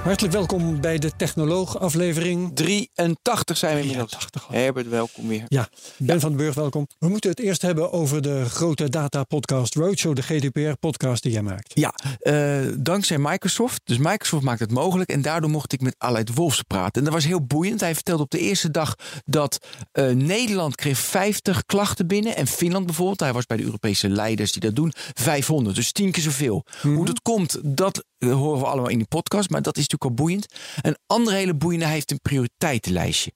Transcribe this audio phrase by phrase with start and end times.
[0.00, 2.50] Hartelijk welkom bij de Technoloog-aflevering.
[2.54, 4.10] 83 zijn we inmiddels.
[4.10, 4.54] 83 al.
[4.54, 5.44] Herbert, welkom weer.
[5.48, 6.86] Ja, Ben van den Burg, welkom.
[6.98, 11.72] We moeten het eerst hebben over de grote data-podcast Roadshow, de GDPR-podcast die jij maakt.
[11.74, 13.80] Ja, eh, dankzij Microsoft.
[13.84, 15.10] Dus Microsoft maakt het mogelijk.
[15.10, 16.92] En daardoor mocht ik met Aleid Wolfs praten.
[16.92, 17.80] En dat was heel boeiend.
[17.80, 18.94] Hij vertelde op de eerste dag
[19.24, 19.58] dat
[19.92, 22.36] eh, Nederland kreeg 50 klachten binnen.
[22.36, 23.20] En Finland bijvoorbeeld.
[23.20, 24.92] Hij was bij de Europese leiders die dat doen.
[25.14, 26.64] 500, dus tien keer zoveel.
[26.82, 29.50] Hoe dat komt, dat eh, horen we allemaal in die podcast.
[29.50, 30.46] Maar dat is natuurlijk al boeiend.
[30.82, 33.32] Een andere hele boeiende, hij heeft een prioriteitenlijstje.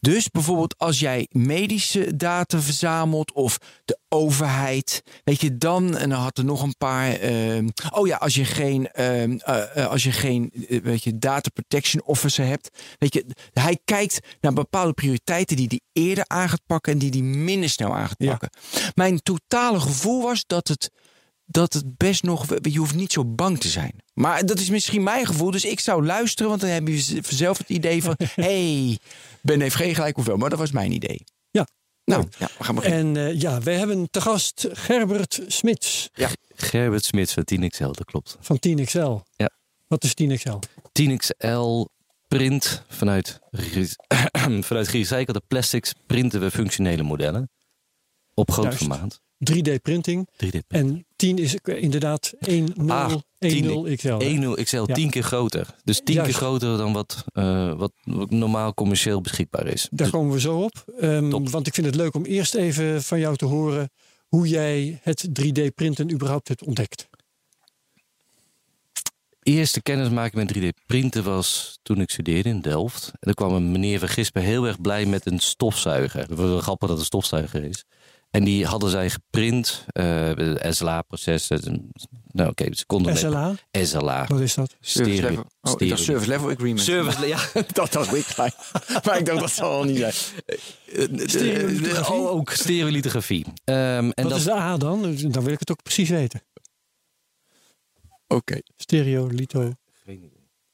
[0.00, 6.20] Dus bijvoorbeeld als jij medische data verzamelt of de overheid, weet je dan, en dan
[6.20, 7.12] had er nog een paar.
[7.12, 11.18] ehm, oh ja, als je geen, ehm, eh, eh, als je geen eh, weet je,
[11.18, 16.48] data protection officer hebt, weet je, hij kijkt naar bepaalde prioriteiten die hij eerder aan
[16.48, 18.30] gaat pakken en die hij minder snel aan gaat Ja.
[18.30, 18.50] pakken.
[18.94, 20.90] Mijn totale gevoel was dat het
[21.46, 22.46] dat het best nog.
[22.62, 24.02] Je hoeft niet zo bang te zijn.
[24.14, 25.50] Maar dat is misschien mijn gevoel.
[25.50, 26.48] Dus ik zou luisteren.
[26.48, 28.14] Want dan heb je zelf het idee van.
[28.34, 28.98] hey,
[29.40, 30.36] Ben heeft geen gelijk hoeveel.
[30.36, 31.24] Maar dat was mijn idee.
[31.50, 31.66] Ja.
[32.04, 33.16] Nou, ja, we gaan beginnen.
[33.16, 36.10] En eh, ja, wij hebben te gast Gerbert Smits
[36.56, 38.36] Gerbert Smits van 10XL, dat klopt.
[38.40, 39.30] van 10XL.
[39.36, 39.50] Ja.
[39.86, 40.58] Wat is 10XL?
[41.00, 41.84] 10XL
[42.28, 43.40] print vanuit,
[44.68, 47.50] vanuit gerecyclede plastics printen we functionele modellen.
[48.34, 48.78] Op groot Juist.
[48.78, 49.20] formaat.
[49.38, 50.28] 3D-printing.
[50.36, 50.64] 3D print.
[50.68, 54.08] En 10 is inderdaad 1.0 Ah, 1.0 XL.
[54.08, 54.24] hè?
[54.24, 54.94] 1.0 XL, Ja.
[54.94, 55.74] 10 keer groter.
[55.84, 56.30] Dus 10 Juist.
[56.30, 57.92] keer groter dan wat, eh, wat,
[58.28, 59.80] normaal commercieel beschikbaar is.
[59.90, 60.84] Daar Dus komen we zo op.
[61.00, 63.90] Ehm, want ik vind het leuk om eerst even van jou te horen
[64.26, 67.08] hoe jij het 3D-printen überhaupt hebt ontdekt.
[69.42, 73.06] eerste kennismaking met 3D printen was toen ik studeerde in Delft.
[73.06, 76.28] En dan kwam een meneer van Gispen heel erg blij met een stofzuiger.
[76.28, 77.84] Dat was wel grappig dat het een stofzuiger is.
[78.36, 81.48] En die hadden zij geprint, eh SLA-proces.
[82.32, 84.26] Nou oké, ze konden met- SLA, SLA.
[84.26, 84.76] wat is dat?
[84.80, 85.38] Service level.
[85.38, 86.80] Oh, ik dacht stereo- service level agreement.
[86.80, 87.38] Service, ja.
[87.72, 88.36] dat was ik
[89.04, 90.12] maar ik dacht dat zal al niet zijn.
[91.28, 92.14] Stereolithografie?
[92.14, 93.46] Oh, ook stereolithografie.
[93.64, 95.16] Ehm, en wat dat, is de A dan?
[95.16, 96.42] Dan wil ik het ook precies weten.
[98.26, 98.60] Oké.
[98.76, 99.72] Stereo, litho.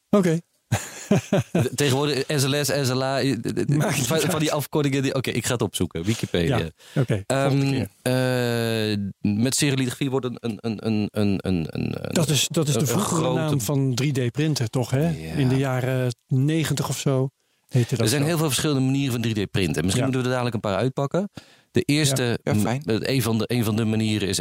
[0.09, 0.39] Oké.
[1.75, 3.35] tegenwoordig SLS, SLA, eh,
[3.67, 5.01] Maakt niet van, die afkortingen.
[5.03, 6.03] die- Oké, ik ga het opzoeken.
[6.03, 6.57] Wikipedia.
[6.57, 6.69] Ja,
[7.01, 7.23] oké.
[7.27, 8.91] Ehm, volgende keer.
[9.21, 12.79] eh, met stereolithografie wordt een, een, een, een, een, een, Dat is, dat is de
[12.79, 14.89] een vroegere grote- naam van 3D-printen, toch?
[14.91, 15.09] Hè?
[15.09, 15.33] Ja.
[15.33, 17.29] In de jaren 90 of zo
[17.69, 18.27] heette dat Er zijn zo.
[18.27, 19.83] heel veel verschillende manieren van 3D printen.
[19.83, 20.11] Misschien Ja.
[20.11, 21.29] moeten we er dadelijk een paar uitpakken.
[21.71, 24.39] De eerste, een, van de, een van de manieren is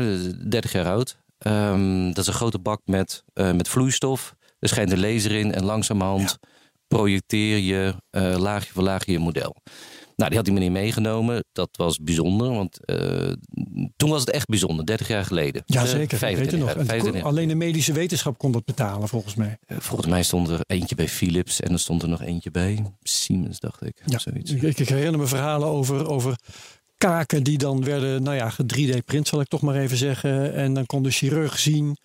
[0.00, 1.18] de- 30 jaar oud.
[1.38, 4.34] Ehm, dat is een grote bak met, eh, met vloeistof.
[4.60, 6.38] Er schijnt een laser in en langzamerhand
[6.88, 9.56] projecteer je eh, laagje voor laagje je model.
[10.16, 11.44] Nou, die had die meneer meegenomen.
[11.52, 13.32] Dat was bijzonder, want eh,
[13.96, 15.62] toen was het echt bijzonder, 30 jaar geleden.
[15.66, 16.02] Ja, zeker.
[16.02, 16.68] Ik weet 25 het nog.
[16.68, 17.30] jaar, En het kon- 25 jaar.
[17.30, 19.58] alleen de medische wetenschap kon dat betalen, volgens mij.
[19.66, 22.84] Eh, Volgens mij stond er eentje bij Philips en er stond er nog eentje bij
[23.02, 24.02] Siemens, dacht ik.
[24.04, 24.50] Ja, Zoiets.
[24.52, 26.34] ik, ik herinner me verhalen over, over
[26.96, 30.54] kaken die dan werden, nou ja, 3D-print zal ik toch maar even zeggen.
[30.54, 31.96] En dan kon de chirurg zien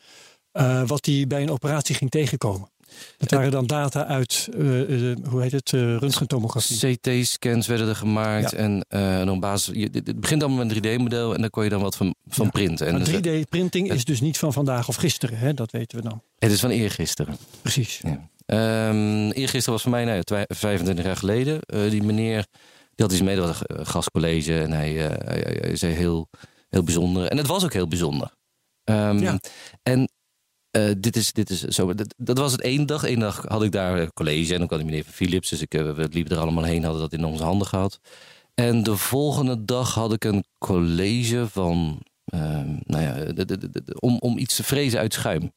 [0.55, 2.69] eh, wat hij bij een operatie ging tegenkomen.
[3.17, 6.97] Dat waren dan data uit, eh, eh, hoe heet het, eh röntgentomografie.
[6.97, 8.51] CT-scans werden er gemaakt.
[8.51, 8.57] Ja.
[8.57, 9.75] En, en op basis.
[9.75, 12.45] je- Het begint allemaal met een 3D-model en daar kon je dan wat van, van
[12.45, 12.51] Ja.
[12.51, 12.87] printen.
[12.87, 15.53] En Maar dus, 3D-printing is dus niet van vandaag of gisteren, hè?
[15.53, 16.21] dat weten we dan.
[16.37, 17.37] het is van eergisteren.
[17.61, 18.01] Precies.
[18.03, 18.29] Ja.
[18.45, 21.59] Ehm, eergisteren was voor mij nou, ja, twi- 25 jaar geleden.
[21.89, 22.45] Die meneer
[22.95, 24.59] die had iets mee, dat een gastcollege.
[24.61, 26.27] En hij, hij, hij- hij zei heel,
[26.69, 27.27] heel bijzonder.
[27.27, 28.31] En het was ook heel bijzonder.
[28.83, 29.39] Ehm, Ja.
[29.83, 30.09] En
[30.75, 31.93] eh, dit, is, dit is zo.
[31.93, 33.03] Dat, dat was het één dag.
[33.03, 35.49] Eén dag had ik daar een college en ook had die meneer van Philips.
[35.49, 37.99] Dus ik, eh, we liepen er allemaal heen, hadden dat in onze handen gehad.
[38.53, 42.01] En de volgende dag had ik een college van.
[42.25, 45.51] ehm, nou ja, de- de- de- de- om, om iets te frezen uit schuim.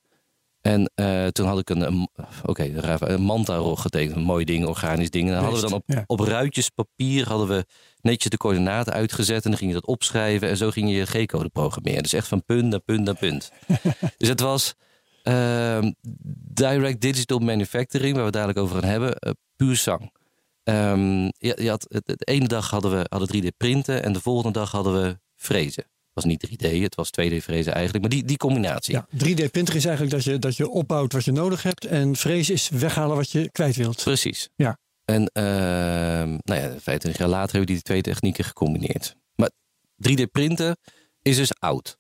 [0.61, 2.09] En eh, toen had ik een, een,
[2.45, 4.17] oké, raar, een getekend.
[4.17, 5.29] Een mooi ding, organisch ding.
[5.29, 6.05] En dan hadden we dan op, ja.
[6.07, 7.65] op ruitjes papier hadden we
[8.01, 9.45] netjes de coördinaten uitgezet.
[9.45, 10.49] En dan ging je dat opschrijven.
[10.49, 12.03] En zo ging je je G-code programmeren.
[12.03, 13.51] Dus echt van punt naar punt naar punt.
[14.19, 14.75] dus het was
[15.23, 15.93] ehm,
[16.55, 19.15] direct digital manufacturing, waar we het dadelijk over gaan hebben.
[19.19, 20.13] eh, puur zang.
[20.63, 24.03] Ehm, je, je had, het, de ene dag hadden we hadden 3D printen.
[24.03, 25.83] En de volgende dag hadden we frezen.
[25.83, 28.01] Het was niet 3D, het was 2D frezen eigenlijk.
[28.01, 28.95] Maar die, die combinatie.
[28.95, 31.85] Ja, 3D-printer is eigenlijk dat je, dat je opbouwt wat je nodig hebt.
[31.85, 34.03] En vrees is weghalen wat je kwijt wilt.
[34.03, 34.49] Precies.
[34.57, 34.79] Ja.
[35.05, 39.17] En ehm, nou ja, 25 jaar later hebben we die twee technieken gecombineerd.
[39.35, 39.51] Maar
[40.09, 40.77] 3D printen
[41.23, 41.99] is dus oud.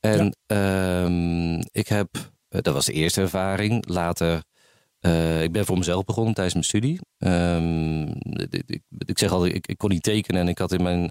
[0.00, 2.08] En ehm, ik heb,
[2.48, 3.88] dat was de eerste ervaring.
[3.88, 4.42] Later,
[5.00, 7.00] eh, ik ben voor mezelf begonnen tijdens mijn studie.
[7.18, 8.02] Ehm,
[8.50, 11.10] ik, ik, ik zeg altijd, ik, ik kon niet tekenen en ik had in mijn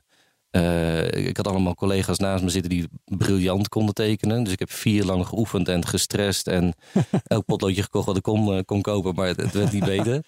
[0.55, 4.43] eh, ik had allemaal collega's naast me zitten die briljant konden tekenen.
[4.43, 6.47] Dus ik heb vier lang geoefend en gestrest.
[6.47, 6.73] En
[7.27, 10.23] elk potloodje gekocht wat ik kon, eh, kon kopen, maar het, het werd niet beter.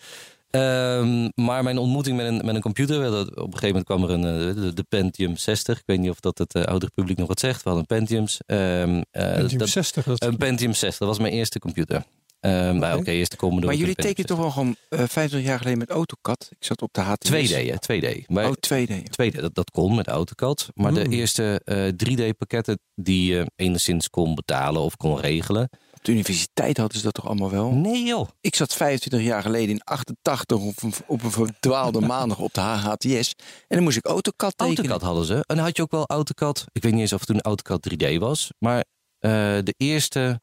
[0.49, 4.03] Ehm, maar mijn ontmoeting met een, met een computer, dat- op een gegeven moment kwam
[4.03, 5.77] er een, eh, de, de Pentium 60.
[5.77, 7.63] Ik weet niet of dat het uh, oudere publiek nog wat zegt.
[7.63, 8.39] We hadden een Pentiums.
[8.45, 10.05] Ehm, eh, Pentium dat- 60.
[10.05, 12.03] Dat, Een Pentium 60, dat was mijn eerste computer.
[12.39, 13.67] Ehm nou, Oké, eerste Commodore.
[13.67, 16.47] Maar jullie tekenen toch wel gewoon eh 25 jaar geleden met AutoCAD?
[16.59, 17.27] Ik zat op de HTS.
[17.29, 17.57] 60.
[17.59, 18.27] 2D, hè, 2D.
[18.27, 18.87] Maar Oh, 2D.
[18.87, 19.29] ja.
[19.31, 20.67] 2D, dat, dat kon met AutoCAD.
[20.73, 21.11] Maar de Hmm.
[21.11, 25.69] eerste eh 3D-pakketten die je enigszins kon betalen of kon regelen.
[25.97, 27.71] Op de universiteit hadden ze dat toch allemaal wel?
[27.71, 28.27] Nee joh.
[28.41, 32.61] Ik zat 25 jaar geleden in 88 op een, op een verdwaalde maandag op de
[32.61, 33.33] HTS.
[33.67, 34.77] En dan moest ik AutoCAD tekenen.
[34.77, 35.33] AutoCAD hadden ze.
[35.33, 36.65] En dan had je ook wel AutoCAD.
[36.71, 38.51] Ik weet niet eens of het toen AutoCAD 3D was.
[38.59, 38.85] Maar
[39.19, 39.31] eh,
[39.63, 40.41] de eerste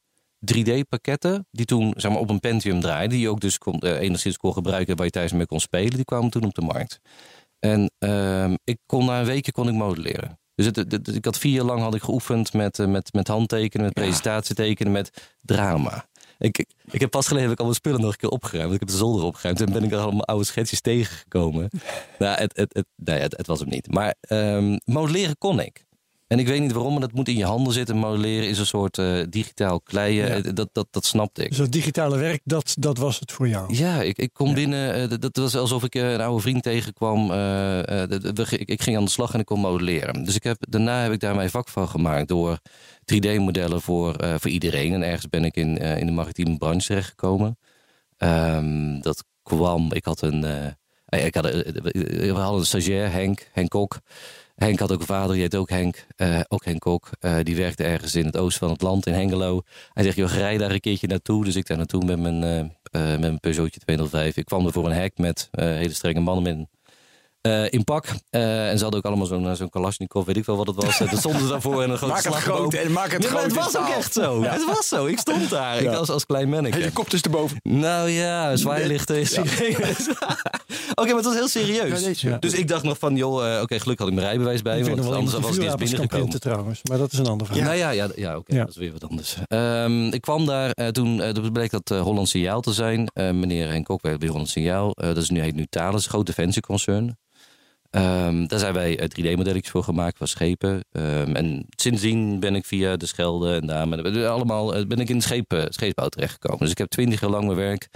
[0.55, 3.11] 3D-pakketten die toen zeg maar, op een Pentium draaiden.
[3.11, 5.95] Die je ook dus kon, eh, enigszins kon gebruiken waar je thuis mee kon spelen.
[5.95, 7.01] Die kwamen toen op de markt.
[7.59, 10.39] En ehm, ik kon na een weekje kon ik modelleren.
[10.55, 13.13] Dus het, het- het- ik had vier jaar lang had ik geoefend met, eh, met,
[13.13, 16.07] met handtekenen, met presentatietekenen, met drama.
[16.39, 18.73] Ik, ik, heb pas geleden heb ik al mijn spullen nog een keer opgeruimd.
[18.73, 21.69] Ik heb de zolder opgeruimd en ben ik er allemaal oude schetsjes tegengekomen.
[22.19, 23.93] nou, het, het, het, nou ja, het, het was hem niet.
[23.93, 25.85] Maar ehm, modelleren kon ik.
[26.27, 27.97] En ik weet niet waarom, maar dat moet in je handen zitten.
[27.97, 30.27] Modelleren is een soort eh, digitaal kleien.
[30.29, 30.35] Ja.
[30.35, 31.49] Eh, Dat, dat, dat snapte ik.
[31.49, 33.75] dus dat digitale werk, dat, dat was het voor jou.
[33.75, 34.95] Ja, ik, ik kom binnen.
[35.11, 37.29] eh, dat, was alsof ik een oude vriend tegenkwam.
[37.29, 40.25] we- ik, ik ging aan de slag en ik kon modelleren.
[40.25, 42.59] Dus ik heb, daarna heb ik daar mijn vak van gemaakt door
[43.15, 44.93] 3D-modellen voor, voor iedereen.
[44.93, 47.59] En ergens ben ik in, in de maritieme branche terechtgekomen.
[48.17, 50.45] Ehm, dat kwam, ik had een.
[51.09, 53.99] ik had, we hadden een stagiair, Henk, Henk Kok.
[54.55, 56.07] Henk had ook een vader, die heet ook Henk.
[56.17, 57.11] eh, ook Henk Kok.
[57.21, 59.63] Eh, die werkte ergens in het oosten van het land, in Hengelo.
[59.93, 61.45] Hij zegt, joh, rij daar een keertje naartoe.
[61.45, 64.37] Dus ik daar naartoe met mijn, eh, met mijn Peugeotje 205.
[64.37, 66.69] Ik kwam er voor een hek met hele strenge mannen met
[67.45, 68.05] eh, in pak.
[68.31, 70.77] Eh, en ze hadden ook allemaal zo'n eh, zo'n Kalashnikov, weet ik wel wat het
[70.77, 71.01] was.
[71.01, 73.41] Er stonden ze daarvoor en een grote Maak het groot en maak het Nee, maar
[73.41, 74.43] groot het was ook echt zo.
[74.43, 75.07] Het was zo.
[75.07, 75.81] Ik stond daar.
[75.81, 76.77] Ik was als klein manneke.
[76.77, 77.57] Helikopters erboven.
[77.63, 80.09] Nou ja, zwaailichten is sirenes.
[80.95, 82.01] Oké, maar het was heel serieus.
[82.01, 82.37] Ja, deze, ja.
[82.39, 84.85] Dus ik dacht nog van, joh, eh, oké, gelukkig had ik mijn rijbewijs bij Ik
[84.85, 84.91] me.
[84.91, 86.41] Want wel anders was ik niet binnengekomen.
[86.41, 86.81] trouwens.
[86.83, 87.65] Maar dat is een andere vraag.
[87.65, 88.61] Nou ja, ja, ja oké, Ja.
[88.61, 89.37] dat is weer wat anders.
[89.47, 93.07] Ehm, ik kwam daar, eh, toen eh, dat bleek dat eh Holland Signaal te zijn.
[93.15, 94.91] Eh, meneer Henk Kok werkt bij Holland Signaal.
[94.93, 97.17] Eh, dat is nu, heet nu Thales, een groot defensieconcern.
[97.95, 100.85] Ehm, daar zijn wij 3D-modelletjes voor gemaakt van schepen.
[100.93, 105.23] Ehm, en sindsdien ben ik via de Schelde en Dame, allemaal eh, ben ik in
[105.23, 106.61] schepen, scheepsbouw terechtgekomen.
[106.61, 107.89] Dus ik heb twintig jaar lang mijn werk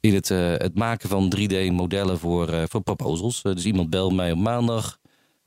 [0.00, 3.42] in het, eh, het maken van 3D-modellen voor, eh, voor proposals.
[3.42, 4.98] Eh, dus iemand belt mij op maandag.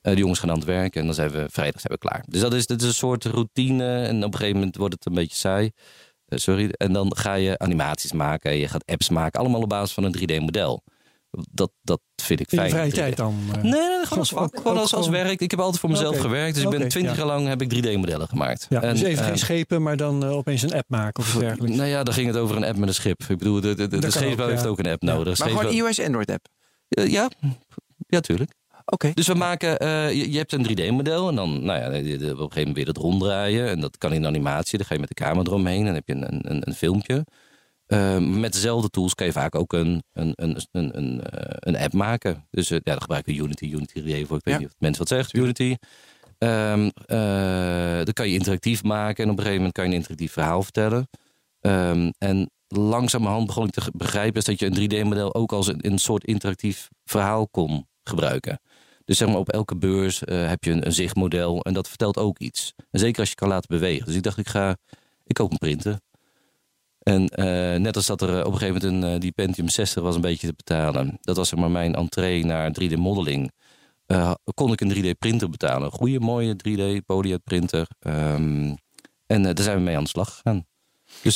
[0.08, 2.24] Eh, de jongens gaan aan het werk en dan zijn we vrijdag zijn we klaar.
[2.28, 4.02] Dus dat is, dat is een soort routine.
[4.02, 5.72] En op een gegeven moment wordt het een beetje saai.
[6.26, 6.70] Eh, sorry.
[6.72, 8.52] En dan ga je animaties maken.
[8.52, 9.40] en Je gaat apps maken.
[9.40, 10.84] Allemaal op basis van een 3D-model.
[11.52, 12.72] Dat, dat vind ik In je fijn.
[12.74, 12.94] vrije 3D.
[12.94, 13.36] tijd dan?
[13.56, 13.62] eh?
[13.62, 14.58] Nee, nee, gewoon als vak.
[14.58, 15.42] Gewoon als, als werk.
[15.42, 16.56] Ik heb altijd voor mezelf gewerkt.
[16.56, 17.18] Dus ik ben twintig ja.
[17.18, 18.66] jaar lang heb ik 3D-modellen gemaakt.
[18.70, 21.30] Ja, En, dus even eh, geen schepen, maar dan eh, opeens een app maken of
[21.30, 21.76] iets dergelijks.
[21.78, 23.22] nou ja, dan ging het over een app met een schip.
[23.28, 24.58] Ik bedoel, de, de, de, scheepsbouw ook, ja.
[24.58, 25.14] heeft ook een app Ja.
[25.14, 25.26] nodig.
[25.26, 26.46] Maar Scheepsbouw- gewoon iOS Android app.
[26.90, 27.30] Eh, ja,
[28.08, 28.54] ja, tuurlijk.
[28.86, 29.12] Oké.
[29.14, 32.02] Dus we maken, eh, je, je hebt een 3D-model en dan, nou ja, op een
[32.02, 33.68] gegeven moment weer het ronddraaien.
[33.69, 36.07] En dat kan in animatie, dan ga je met de camera eromheen en dan heb
[36.07, 37.26] je een, een, een filmpje.
[37.88, 41.78] Eh, met dezelfde tools kan je vaak ook een, een, een, een, een, eh, een
[41.78, 42.48] app maken.
[42.52, 44.38] Dus eh, ja, dan gebruiken we Unity, Unity 3D voor.
[44.38, 44.58] Ik weet Ja.
[44.60, 45.76] niet of mensen wat zegt, Unity.
[46.38, 50.64] Dan kan je interactief maken en op een gegeven moment kan je een interactief verhaal
[50.64, 51.10] vertellen.
[51.62, 55.86] Ehm, en langzamerhand begon ik te begrijpen is dat je een 3D-model ook als een,
[55.92, 58.60] een soort interactief verhaal kon gebruiken.
[59.06, 62.40] Dus zeg maar op elke beurs heb je een, een zichtmodel en dat vertelt ook
[62.40, 62.74] iets.
[62.92, 64.06] En zeker als je kan laten bewegen.
[64.06, 64.78] Dus ik dacht, ik ga,
[65.24, 66.00] ik koop een printer.
[67.07, 69.69] En eh, net als dat er eh, op een gegeven moment een, eh, die Pentium
[69.69, 71.18] 60 was een beetje te betalen.
[71.21, 73.52] Dat was zeg maar mijn entree naar 3D modeling.
[74.54, 75.92] Kon ik een 3D printer betalen.
[75.92, 77.87] Goede, mooie 3D Polyet printer.
[77.99, 78.76] Ehm,
[79.26, 80.66] en daar zijn we mee aan de slag gegaan.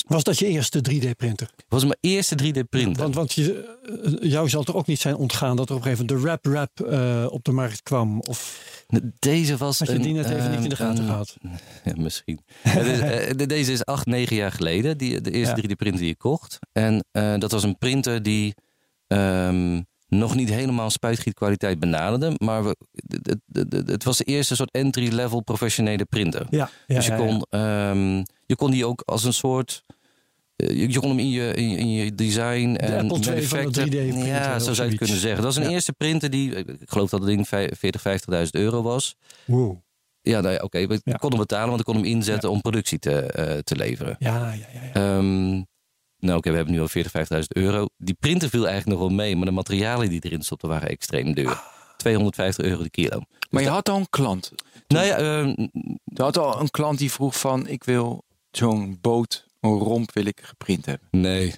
[0.07, 1.47] Was dat je eerste 3D-printer?
[1.55, 3.01] Het was mijn eerste 3D printer.
[3.01, 3.77] Want, want je,
[4.21, 6.29] eh, jou zal toch ook niet zijn ontgaan dat er op een gegeven moment de
[6.29, 8.19] Rap Rap eh, op de markt kwam?
[8.19, 8.69] Of
[9.19, 9.79] Deze was.
[9.79, 11.37] had je die net even niet in de ehm, gaten een- gehad?
[11.83, 12.39] Ja, misschien.
[12.63, 14.97] Is, eh, deze is acht, negen jaar geleden.
[14.97, 15.61] Die, de eerste Ja.
[15.67, 16.59] 3D-printer die ik kocht.
[16.71, 18.53] En eh, dat was een printer die
[19.07, 22.33] ehm, nog niet helemaal spuitgietkwaliteit benaderde.
[22.37, 22.75] Maar we,
[23.07, 26.47] het, het, het- was de eerste soort entry-level professionele printer.
[26.49, 28.23] Ja, ja, dus je ja, kon, ja.
[28.51, 29.83] Je kon die ook als een soort.
[30.55, 33.23] je je kon hem in je, in, je- in je design en Apple II van
[33.25, 35.41] de manufacture- 3D-printer Ja, zo zou je het kunnen zeggen.
[35.41, 35.69] Dat is een Ja.
[35.69, 39.15] eerste printer die, ik geloof dat het ding vij- 40, 50.000 euro was.
[39.45, 39.77] Wow.
[40.21, 41.13] Ja, nou ja, oké, we Ja.
[41.15, 44.15] konden betalen, want ik kon hem inzetten om productie te, eh, te leveren.
[44.19, 44.81] Ja, ja, ja.
[44.83, 44.93] ja.
[44.93, 45.49] Ehm,
[46.19, 47.87] nou, oké, we hebben nu al 40, 50.000 euro.
[47.97, 51.33] Die printer viel eigenlijk nog wel mee, maar de materialen die erin stopten waren extreem
[51.33, 51.61] duur.
[51.97, 53.21] 250 euro de kilo.
[53.49, 54.51] Maar je had al een klant.
[54.87, 55.47] Nou ja, ehm,
[56.03, 57.67] Je had al een klant die vroeg van...
[57.67, 61.07] ik wil zo'n boot, een romp wil ik geprint hebben.
[61.11, 61.55] nee.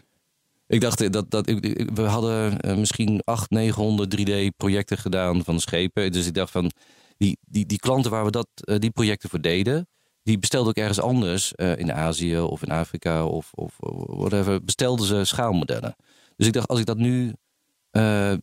[0.74, 6.12] Ik dacht dat, dat ik, we hadden eh, misschien 800, 900 3D-projecten gedaan van schepen.
[6.12, 6.72] Dus ik dacht van
[7.18, 9.88] die, die, die klanten waar we dat, eh, die projecten voor deden,
[10.24, 13.76] die bestelden ook ergens anders eh, in Azië of in Afrika of, of
[14.08, 15.96] whatever, bestelden ze schaalmodellen.
[16.36, 17.34] Dus ik dacht, als ik dat nu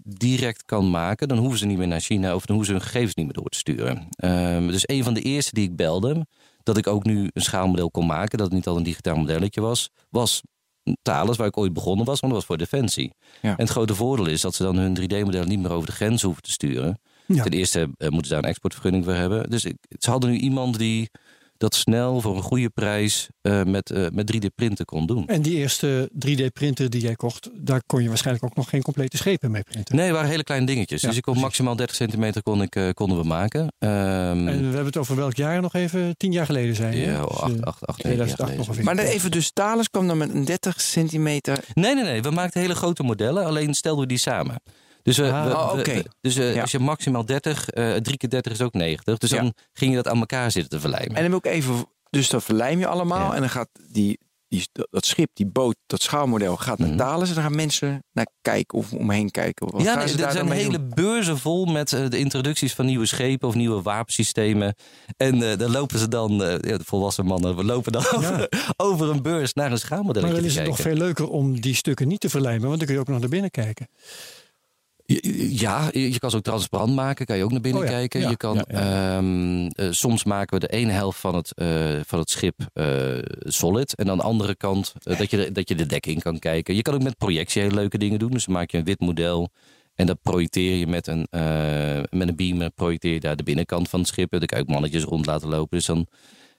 [0.02, 2.90] direct kan maken, dan hoeven ze niet meer naar China of dan hoeven ze hun
[2.90, 4.08] gegevens niet meer door te sturen.
[4.10, 6.26] Ehm, dus een van de eerste die ik belde,
[6.74, 9.60] dat ik ook nu een schaalmodel kon maken, dat het niet al een digitaal modelletje
[9.60, 10.42] was, was
[11.02, 13.12] Thales, waar ik ooit begonnen was, want dat was voor Defensie.
[13.42, 13.50] Ja.
[13.50, 16.22] En het grote voordeel is dat ze dan hun 3D-model niet meer over de grens
[16.22, 17.00] hoeven te sturen.
[17.26, 17.42] Ja.
[17.42, 19.50] Ten eerste eh, moeten ze daar een exportvergunning voor hebben.
[19.50, 21.10] Dus ik, ze hadden nu iemand die
[21.60, 25.26] dat snel voor een goede prijs eh, met, eh, met 3D-printen kon doen.
[25.26, 29.16] En die eerste 3D-printer die jij kocht, daar kon je waarschijnlijk ook nog geen complete
[29.16, 29.96] schepen mee printen.
[29.96, 31.00] Nee, het waren hele kleine dingetjes.
[31.00, 31.50] Ja, dus ik kon precies.
[31.50, 33.72] maximaal 30 centimeter kon ik, eh, konden we maken.
[33.78, 36.16] Ehm, En we hebben het over welk jaar nog even?
[36.16, 37.00] Tien jaar geleden zijn je?
[37.00, 37.26] ja, hè?
[37.26, 38.58] Dus, acht, eh, acht, acht, negen jaar 2008 geleden.
[38.60, 38.84] ongeveer.
[38.84, 41.64] Maar dan even dus Thales kwam dan met een 30 centimeter...
[41.74, 42.22] Nee, nee, nee.
[42.22, 44.62] We maakten hele grote modellen, alleen stelden we die samen.
[45.16, 46.60] Dus, we, Ah, we- oh, we- dus eh, Ja.
[46.60, 49.18] als je maximaal 30, eh 3 keer 30 is ook 90.
[49.18, 49.36] Dus Ja.
[49.40, 51.16] dan ging je dat aan elkaar zitten te verlijmen.
[51.16, 51.86] En dan wil ik even...
[52.10, 53.28] Dus dat verlijm je allemaal.
[53.28, 53.34] Ja.
[53.34, 56.96] En dan gaat die, die, dat schip, die boot, dat schaalmodel gaat naar Mhm.
[56.96, 57.28] Thales.
[57.28, 59.70] En dan gaan mensen naar kijken of omheen kijken.
[59.72, 60.90] Wat ja, gaan nee, ze er daar zijn dan mee hele doen?
[60.94, 64.74] beurzen vol met eh, de introducties van nieuwe schepen of nieuwe wapensystemen.
[65.16, 68.48] En eh dan lopen ze dan, eh, ja, de volwassen mannen, we lopen dan over,
[68.76, 70.22] over een beurs naar een schaalmodel.
[70.22, 72.86] maar dan is het nog veel leuker om die stukken niet te verlijmen, want dan
[72.86, 73.88] kun je ook nog naar binnen kijken.
[75.48, 78.20] Ja, je kan ze ook transparant maken, kan je ook naar binnen Oh ja, kijken.
[78.20, 78.64] ja, je kan, ja,
[79.16, 81.68] ehm, eh, soms maken we de ene helft van het, eh,
[82.06, 82.86] van het schip eh,
[83.38, 83.94] solid.
[83.94, 86.74] En aan de andere kant dat, je de, dat je de dek in kan kijken.
[86.74, 88.30] Je kan ook met projectie hele leuke dingen doen.
[88.30, 89.48] Dus dan maak je een wit model.
[89.94, 91.26] En dat projecteer je met een,
[92.10, 94.32] met een beamer, projecteer je daar de binnenkant van het schip.
[94.32, 95.76] En dan kan je ook mannetjes rond laten lopen.
[95.76, 96.06] Dus dan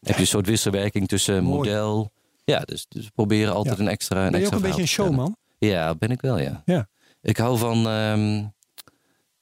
[0.02, 1.58] heb je een soort wisselwerking tussen Mooi.
[1.58, 2.12] model.
[2.44, 4.26] Ja, dus, dus we proberen altijd een extra.
[4.26, 5.36] Een Ben je ook een beetje een showman?
[5.58, 6.62] Ja, ben ik wel, ja.
[6.66, 6.90] Ja.
[7.22, 7.88] Ik hou van.
[7.88, 8.46] ehm,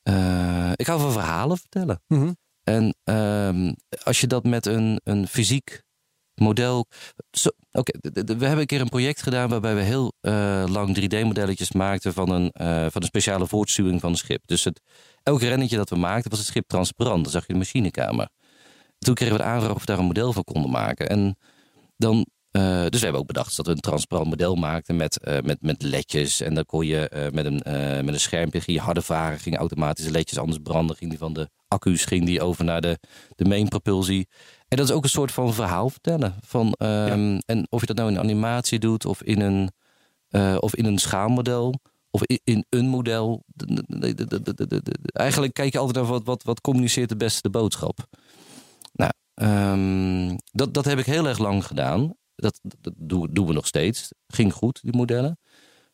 [0.04, 2.02] eh, ik hou van verhalen vertellen.
[2.08, 2.32] Mhm.
[2.64, 5.84] En ehm, als je dat met een, een fysiek
[6.36, 6.86] model.
[7.32, 12.14] zo- we hebben een keer een project gedaan waarbij we heel eh, lang 3D-modelletjes maakten
[12.14, 14.42] van een, eh, van een speciale voortstuwing van een schip.
[14.46, 14.82] Dus het,
[15.24, 17.24] elk rennetje dat we maakten was het schip transparant.
[17.24, 18.30] Dan zag je de machinekamer.
[18.98, 21.10] Toen kregen we de aanvraag of we daar een model van konden maken.
[21.10, 21.38] En
[21.98, 25.42] dan, eh, dus we hebben ook bedacht dat we een transparant model maakten met, eh,
[25.42, 26.42] met, met ledjes.
[26.42, 27.62] En dan kon je eh, met, een,
[28.06, 30.96] met een schermpje, ging je harder varen, ging automatisch de ledjes anders branden.
[30.96, 33.00] Ging die van de accu's ging die over naar de,
[33.36, 34.28] de main propulsie.
[34.68, 36.36] En dat is ook een soort van verhaal vertellen.
[36.46, 39.72] Van, ehm, En of je dat nou in animatie doet of in een,
[40.60, 41.74] of in een schaalmodel.
[42.12, 43.44] Of in, in een model.
[43.46, 46.44] De- de- de- de- de- de- de- de- Eigenlijk kijk je altijd naar wat, wat,
[46.44, 48.00] wat communiceert de beste de boodschap.
[48.94, 52.14] Nou, ehm, dat, dat heb ik heel erg lang gedaan.
[52.42, 54.10] Dat, dat doen, doen we nog steeds.
[54.28, 55.40] Ging goed, die modellen.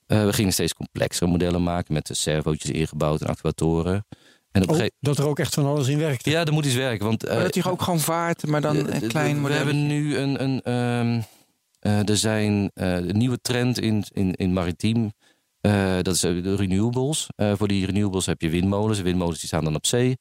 [0.08, 4.06] Eh, we gingen steeds complexere modellen maken met de servootjes ingebouwd en actuatoren.
[4.52, 6.26] En op een Oh, dat er ook echt van alles in werkt.
[6.26, 7.06] Ja, er moet iets werken.
[7.06, 9.58] Want, Maar eh, dat hij ook gewoon vaart, maar dan de- een klein we model.
[9.58, 11.22] hebben nu een, een ehm,
[11.80, 15.12] eh, er zijn eh, een nieuwe trend in, in, in maritiem.
[15.62, 17.28] Eh, dat is eh, de renewables.
[17.36, 19.02] Eh, voor die renewables heb je windmolens.
[19.02, 20.18] Windmolens die staan dan op zee.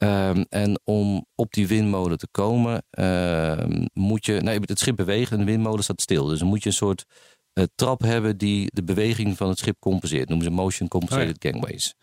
[0.00, 4.32] Ehm, en om op die windmolen te komen, ehm, moet je.
[4.32, 6.26] Nee, het schip beweegt en de windmolen staat stil.
[6.26, 7.04] Dus dan moet je een soort
[7.52, 10.28] eh, trap hebben die de beweging van het schip compenseert.
[10.28, 11.94] Dat noemen ze motion compensated gangways.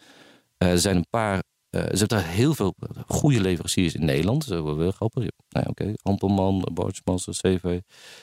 [0.57, 1.43] Eh, er zijn een paar.
[1.69, 2.75] eh, er zitten heel veel
[3.07, 4.47] goede leveranciers in Nederland.
[4.47, 5.21] Dat is ook wel grappig.
[5.23, 5.93] Nou ja, oké.
[6.01, 7.61] Ampelman, Bartsmaster, CV.
[7.61, 7.81] Dat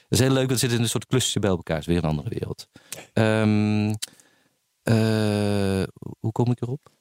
[0.09, 1.76] is heel leuk, het zit in een soort clustertje bij elkaar.
[1.76, 2.69] Het is weer een andere wereld.
[3.12, 3.95] Ehm,
[4.83, 5.83] eh,
[6.21, 6.93] hoe kom ik erop?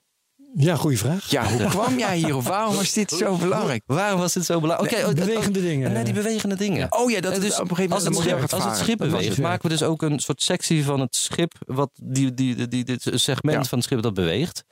[0.56, 1.30] Ja, goede vraag.
[1.30, 2.36] Ja, hoe kwam jij hier?
[2.36, 3.84] Of waarom was dit zo belangrijk?
[3.86, 4.92] Waarom was dit zo belangrijk?
[4.92, 5.92] Oké, oh, dat- Bewegende dingen.
[5.92, 6.88] Nee, die bewegende dingen.
[6.96, 8.78] Oh ja, dat het dus op een gegeven als moment het, een model schip, als
[8.78, 9.44] het schip Dat beweegt, het, ja.
[9.44, 12.84] maken we dus ook een soort sectie van het schip, wat die, die, die, die,
[12.84, 13.64] dit segment Ja.
[13.70, 14.64] van het schip dat beweegt.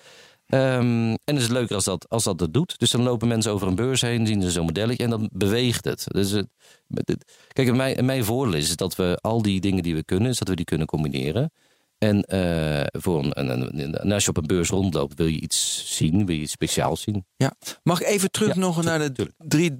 [0.47, 2.79] Ehm, en het is leuker als dat, als dat het doet.
[2.79, 5.85] Dus dan lopen mensen over een beurs heen, zien ze zo'n modelletje en dan beweegt
[5.85, 6.03] het.
[6.07, 6.47] Dus het,
[6.87, 10.29] met het- kijk, mijn, mijn voordeel is dat we al die dingen die we kunnen,
[10.29, 11.51] is dat we die kunnen combineren.
[12.01, 15.39] En eh, voor een, een, een- en als je op een beurs rondloopt, wil je
[15.39, 17.25] iets zien, wil je iets speciaals zien.
[17.83, 19.71] Mag ik even terug Ja, nog naar de 3,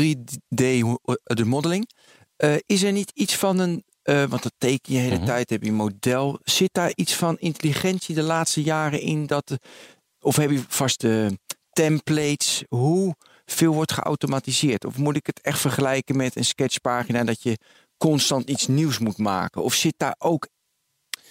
[0.00, 1.90] 3D, ho- de modeling?
[2.36, 5.26] Eh, is er niet iets van een eh, want dat teken je de hele Mhm.
[5.26, 6.40] tijd, heb je een model.
[6.42, 9.26] Zit daar iets van intelligentie de laatste jaren in?
[9.26, 9.56] Dat,
[10.20, 11.38] of heb je vaste
[11.70, 12.62] templates?
[12.68, 13.14] Hoe
[13.44, 14.84] veel wordt geautomatiseerd?
[14.84, 17.58] Of moet ik het echt vergelijken met een sketchpagina dat je
[17.96, 19.62] constant iets nieuws moet maken?
[19.62, 20.48] Of zit daar ook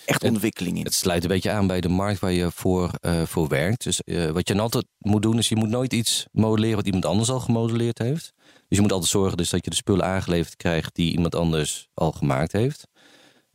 [0.05, 0.83] echt ontwikkeling in?
[0.83, 3.83] Het sluit een beetje aan bij de markt waar je voor, eh, voor werkt.
[3.83, 6.85] Dus eh, wat je dan altijd moet doen, is je moet nooit iets modelleren wat
[6.85, 8.33] iemand anders al gemodelleerd heeft.
[8.43, 11.87] Dus je moet altijd zorgen dus dat je de spullen aangeleverd krijgt die iemand anders
[11.93, 12.87] al gemaakt heeft.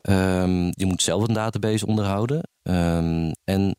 [0.00, 2.48] Ehm, je moet zelf een database onderhouden.
[2.62, 3.76] Ehm, en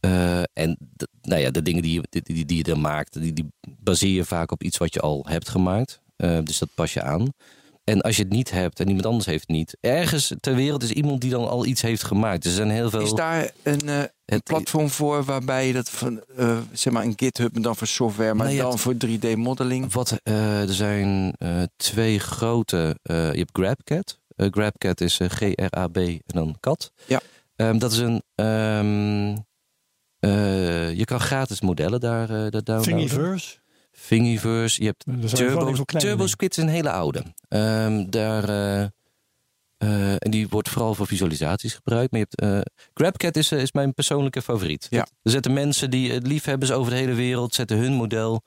[0.00, 3.20] eh, en de, nou ja, de dingen die je, die, die, die je dan maakt,
[3.20, 6.00] die, die baseer je vaak op iets wat je al hebt gemaakt.
[6.16, 7.32] Dus dat pas je aan.
[7.90, 9.76] En als je het niet hebt en iemand anders heeft het niet.
[9.80, 12.42] Ergens ter wereld is iemand die dan al iets heeft gemaakt.
[12.42, 13.00] Dus er zijn heel veel.
[13.00, 17.04] Is daar een, eh, een Het- platform voor waarbij je dat van, eh, zeg maar
[17.04, 19.92] een GitHub maar dan voor software, maar je dan hebt- voor 3D-modeling?
[19.92, 22.98] Wat, eh, er zijn eh, twee grote.
[23.02, 24.18] eh, je hebt GrabCat.
[24.36, 26.92] GrabCat is G-R-A-B en dan cat.
[27.06, 27.20] Ja.
[27.56, 28.22] Ehm, dat is een.
[28.34, 29.36] ehm,
[30.18, 32.82] eh, je kan gratis modellen daar, eh daar downloaden.
[32.82, 33.58] Thingiverse.
[34.06, 34.82] Thingiverse.
[34.82, 35.04] Je hebt
[36.00, 37.22] Turbo, Squid is een hele oude.
[37.48, 38.82] Ehm, daar, eh,
[39.76, 42.10] eh, en die wordt vooral voor visualisaties gebruikt.
[42.10, 44.86] Maar je hebt, eh, GrabCat is, is mijn persoonlijke favoriet.
[44.90, 45.06] Ja.
[45.22, 48.42] Er zetten mensen die het lief hebben over de hele wereld, zetten hun model.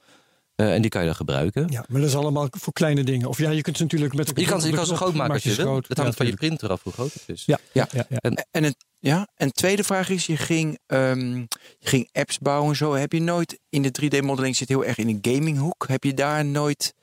[0.56, 1.68] Eh, en die kan je dan gebruiken.
[1.70, 3.28] Ja, maar dat is allemaal voor kleine dingen.
[3.28, 5.34] Of ja, je kunt ze natuurlijk met Je kan, ze- je kan ze groot maken
[5.34, 5.66] als je wil.
[5.66, 5.88] groot.
[5.88, 7.46] Het hangt Ja, van je printer af hoe groot het is.
[7.46, 7.88] Ja, Ja.
[7.92, 8.18] ja, ja.
[8.52, 11.36] En een, ja, en tweede vraag is, je ging, ehm,
[11.80, 12.94] je ging apps bouwen en zo.
[12.94, 15.86] Heb je nooit in de 3D-modeling zit heel erg in een gaminghoek?
[15.88, 16.94] Heb je daar nooit,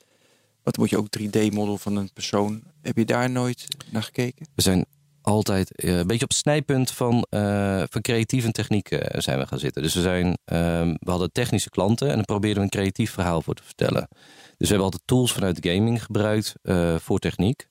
[0.63, 4.47] wat moet je ook 3D-model van een persoon, heb je daar nooit naar gekeken?
[4.55, 4.85] We zijn
[5.21, 9.39] altijd eh, een beetje op het snijpunt van, eh, van creatief en techniek eh, zijn
[9.39, 9.81] we gaan zitten.
[9.81, 13.41] Dus we, zijn, ehm, we hadden technische klanten en dan probeerden we een creatief verhaal
[13.41, 14.07] voor te vertellen.
[14.09, 16.53] Dus we hebben altijd tools vanuit gaming gebruikt
[16.97, 17.69] voor techniek.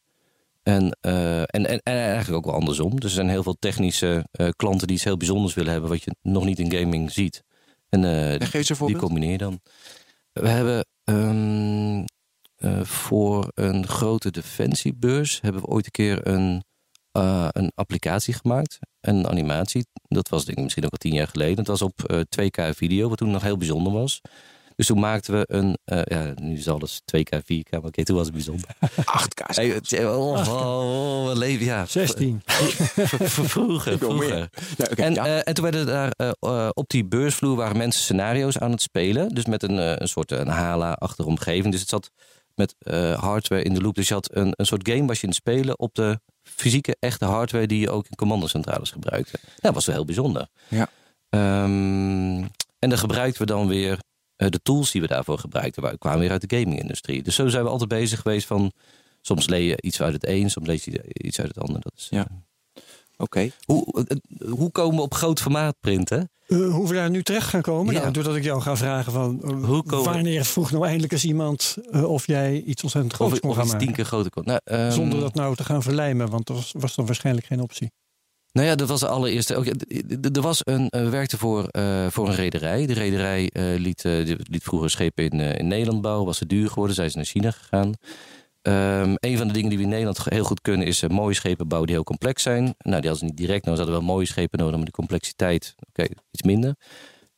[0.62, 2.90] En, en, en, en eigenlijk ook wel andersom.
[2.90, 4.26] Dus er zijn heel veel technische
[4.56, 7.44] klanten die iets heel bijzonders willen hebben, wat je nog niet in gaming ziet.
[7.88, 9.60] En En geef die combineer dan.
[10.32, 12.04] We hebben ehm,
[12.60, 16.64] eh, voor een grote defensiebeurs hebben we ooit een keer een,
[17.12, 18.78] eh, een applicatie gemaakt.
[19.00, 19.86] Een animatie.
[20.08, 21.58] Dat was denk ik misschien ook al tien jaar geleden.
[21.58, 24.20] Het was op eh, 2K video, wat toen nog heel bijzonder was.
[24.76, 28.16] Dus toen maakten we een, eh, ja, nu is alles 2K, 4K, maar oké, toen
[28.16, 28.68] was het bijzonder.
[29.20, 29.54] 8K.
[29.54, 31.86] Hey, oh, oh, oh, wat leven, ja.
[31.86, 32.42] 16.
[32.46, 34.48] V- v- Vroeger, vroeger.
[34.78, 35.26] Ja, En, ja.
[35.26, 38.82] eh, en toen werden daar eh, eh, op die beursvloer waren mensen scenario's aan het
[38.82, 39.28] spelen.
[39.28, 41.70] Dus met een, eh, een soort een hala-achtige omgeving.
[41.72, 42.10] Dus het zat
[42.54, 43.94] met eh, hardware in de loop.
[43.94, 46.96] Dus je had een, een soort game was je in het spelen op de fysieke,
[46.98, 49.38] echte hardware die je ook in commandocentrales gebruikte.
[49.60, 50.48] Dat was wel heel bijzonder.
[50.68, 50.88] Ja.
[51.28, 52.42] Ehm,
[52.78, 53.98] en dan gebruikten we dan weer
[54.36, 55.82] eh, de tools die we daarvoor gebruikten.
[55.82, 57.22] waar- kwamen weer uit de gaming-industrie.
[57.22, 58.72] Dus zo zijn we altijd bezig geweest van...
[59.22, 61.80] Soms lees je iets uit het een, soms lees je iets uit het ander.
[61.80, 62.26] Dat is, Ja.
[63.20, 63.50] Oké.
[63.64, 66.30] hoe, eh, hoe komen we op groot formaat printen?
[66.46, 67.94] Eh, hoe we daar nu terecht gaan komen?
[67.94, 68.00] Ja.
[68.00, 69.40] Nou, doordat ik jou ga vragen van...
[69.42, 71.76] eh, Hoe komen- wanneer vroeg nou eindelijk eens iemand...
[71.90, 73.92] eh, of jij iets ontzettend groots Of, kon of gaan tien maken?
[73.92, 74.42] keer groter kon.
[74.44, 77.60] Nou, ehm, Zonder dat nou te gaan verlijmen, want dat was, was dan waarschijnlijk geen
[77.60, 77.90] optie.
[78.52, 79.74] Nou ja, dat was de allereerste.
[80.32, 82.86] Er was een, eh, we werkten voor, eh, voor een rederij.
[82.86, 86.26] De rederij eh, liet, eh, liet vroeger schepen in, eh, in Nederland bouwen.
[86.26, 87.92] Was het duur geworden, zijn ze naar China gegaan.
[88.62, 91.34] Ehm, een van de dingen die we in Nederland heel goed kunnen is eh, mooie
[91.34, 92.62] schepen bouwen die heel complex zijn.
[92.62, 93.80] Nou, die hadden ze niet direct nodig.
[93.80, 96.74] Ze hadden wel mooie schepen nodig, maar de complexiteit, oké, iets minder.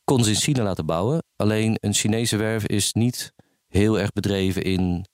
[0.03, 1.23] Konden ze in China laten bouwen.
[1.35, 3.33] Alleen een Chinese werf is niet
[3.67, 5.05] heel erg bedreven in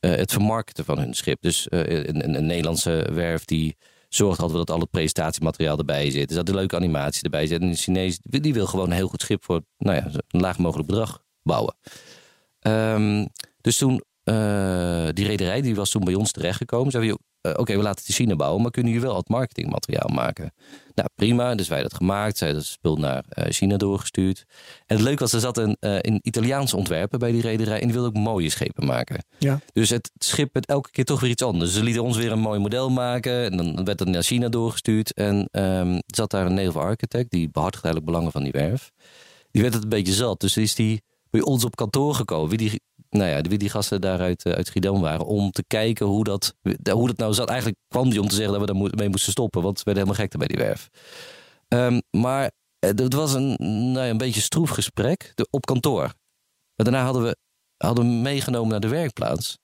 [0.00, 1.40] eh, het vermarkten van hun schip.
[1.40, 3.76] Dus eh, een, een, een Nederlandse werf die
[4.08, 6.28] zorgt altijd dat al het presentatiemateriaal erbij zit.
[6.28, 7.60] Dus dat de leuke animatie erbij zit.
[7.60, 10.40] En de Chinees die die wil gewoon een heel goed schip voor nou ja, een
[10.40, 11.76] laag mogelijk bedrag bouwen.
[12.60, 13.26] Ehm,
[13.60, 16.90] dus toen, eh, die rederij die was toen bij ons terechtgekomen.
[16.90, 19.28] Zeiden we, eh, oké, we laten het in China bouwen, maar kunnen jullie wel het
[19.28, 20.52] marketingmateriaal maken?
[20.94, 21.54] Nou, prima.
[21.54, 22.38] Dus wij dat gemaakt.
[22.38, 24.44] Zij dat spul naar eh, China doorgestuurd.
[24.86, 27.80] En het leuke was, er zat een, een Italiaans ontwerper bij die rederij.
[27.80, 29.24] En die wilde ook mooie schepen maken.
[29.38, 29.60] Ja.
[29.72, 31.72] Dus het schip werd elke keer toch weer iets anders.
[31.72, 33.44] Ze lieten ons weer een mooi model maken.
[33.50, 35.14] En dan werd het naar China doorgestuurd.
[35.14, 37.30] En er zat daar een naval architect.
[37.30, 38.90] Die behartigde eigenlijk belangen van die werf.
[39.50, 40.40] Die werd het een beetje zat.
[40.40, 42.48] Dus is die bij ons op kantoor gekomen.
[42.48, 42.80] Wie die,
[43.14, 45.26] nou ja, wie die gasten daar uit, eh, uit Schiedam waren.
[45.26, 46.54] Om te kijken hoe dat,
[46.90, 47.48] hoe dat nou zat.
[47.48, 49.62] Eigenlijk kwam die om te zeggen dat we daar mee moesten stoppen.
[49.62, 50.88] Want we werden helemaal gek bij die werf.
[51.68, 53.56] Ehm, maar eh, het was een,
[53.92, 56.02] nou ja, een beetje stroef gesprek op kantoor.
[56.74, 57.36] Maar daarna hadden we,
[57.76, 59.58] hadden we meegenomen naar de werkplaats.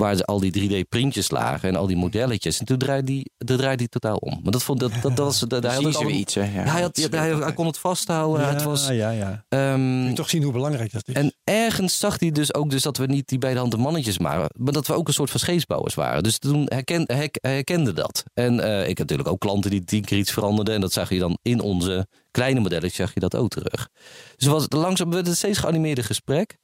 [0.00, 2.58] Waar ze al die 3D-printjes lagen en al die modelletjes.
[2.58, 4.40] En toen draaide hij, toen draaide hij totaal om.
[4.42, 5.38] Maar dat vond dat, dat, dat was.
[5.48, 6.42] Dat, hij had al- weer iets, hè?
[6.42, 6.72] Ja.
[6.72, 8.46] Hij, had, hij, hij kon het vasthouden.
[8.46, 9.44] ja, het was, ja, ja.
[9.48, 11.14] je toch zien hoe belangrijk dat is.
[11.14, 13.76] en ergens zag hij dus ook dus dat we niet die bij de hand de
[13.76, 16.22] mannetjes waren, maar dat we ook een soort van scheepsbouwers waren.
[16.22, 17.04] Dus toen herken,
[17.40, 18.24] herkende dat.
[18.34, 20.74] En eh, ik heb natuurlijk ook klanten die tien keer iets veranderden.
[20.74, 23.88] En dat zag je dan in onze kleine modelletjes, zag je dat ook terug.
[24.36, 26.56] Dus het was langzaam werd het steeds geanimeerde gesprek.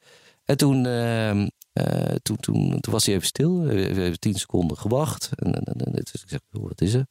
[0.45, 1.47] En toen, ehm,
[1.85, 3.59] eh, toen, toen, toen was hij even stil.
[3.61, 5.29] We we hebben tien seconden gewacht.
[5.35, 7.05] En, en, en, en- dus ik zeg, "Joh, wat is er?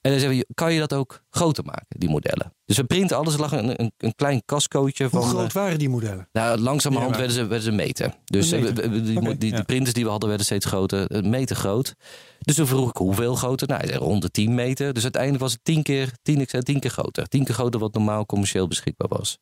[0.00, 2.52] En hij zei, kan je dat ook groter maken, die modellen?
[2.64, 3.34] Dus we printen alles.
[3.34, 5.18] Er lag een, een, een klein kascootje van...
[5.20, 6.28] hoe eh, groot waren die modellen?
[6.32, 8.14] nou, langzamerhand Ja, werden, ze, werden ze meten.
[8.24, 8.90] Dus Een eh, meter.
[8.90, 11.94] we- we- die, die, printers die we hadden werden steeds groter, een meter groot.
[12.38, 13.66] Dus toen vroeg ik hoeveel groter.
[13.68, 14.92] Nou, hij zei rond de 10 meter.
[14.92, 17.28] Dus uiteindelijk was het 10 keer, 10, ik zei 10 keer groter.
[17.28, 19.38] 10 keer groter wat normaal commercieel beschikbaar was.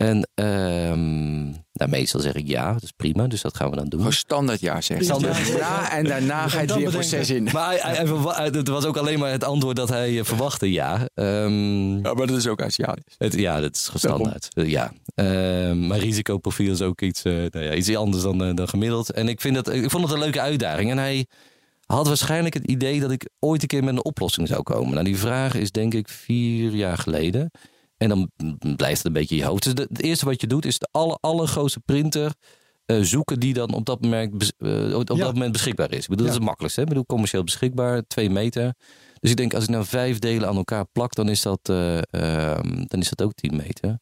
[0.00, 3.26] En ehm, nou, meestal zeg ik ja, dat is prima.
[3.26, 3.98] Dus dat gaan we dan doen.
[3.98, 5.06] Gewoon standaard ja zeggen.
[5.06, 5.46] Standaard.
[5.46, 7.08] Ja, en daarna ga je het weer bedenken.
[7.08, 7.48] proces in.
[7.52, 10.18] Maar hij, hij, hij verwa- hij- het was ook alleen maar het antwoord dat hij
[10.18, 11.08] eh, verwachtte, ja.
[11.14, 13.14] Ehm, Ja, maar dat is ook Aziatisch.
[13.18, 14.48] Het, ja, dat is standaard.
[14.50, 14.92] Eh, Ja.
[15.14, 19.10] Ehm, mijn risicoprofiel is ook iets, eh, nou ja, iets anders dan, eh, dan gemiddeld.
[19.10, 20.90] En ik, vind dat, ik vond het een leuke uitdaging.
[20.90, 21.26] En hij
[21.86, 24.90] had waarschijnlijk het idee dat ik ooit een keer met een oplossing zou komen.
[24.92, 27.50] Nou, die vraag is denk ik vier jaar geleden.
[28.00, 28.30] En dan
[28.76, 29.62] blijft het een beetje in je hoofd.
[29.62, 32.32] Dus de- het eerste wat je doet is de aller, allergrootste printer
[32.86, 35.14] eh, zoeken die dan op dat moment, eh, op Ja.
[35.24, 36.02] dat moment beschikbaar is.
[36.02, 36.80] Ik bedoel, dat is het makkelijkste.
[36.80, 36.86] Hè?
[36.86, 38.74] Ik bedoel, commercieel beschikbaar, twee meter.
[39.20, 41.96] Dus ik denk, als ik nou vijf delen aan elkaar plak, dan is dat, eh,
[41.96, 43.98] ehm, dan is dat ook 10 meter.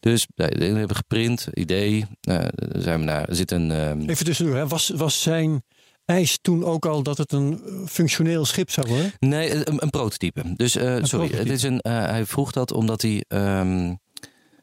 [0.00, 2.04] Dus nee, we hebben geprint, idee.
[2.20, 3.28] Nou, zijn we naar.
[3.28, 3.70] Er zit een.
[3.70, 4.66] ehm, Even tussendoor, hè.
[4.68, 5.62] Was, was zijn
[6.10, 9.12] eis toen ook al dat het een eh, functioneel schip zou worden?
[9.18, 10.42] Nee, een, een prototype.
[10.56, 11.52] Dus eh, sorry, prototype.
[11.52, 13.24] is een, eh, hij vroeg dat omdat hij.
[13.28, 13.94] ehm,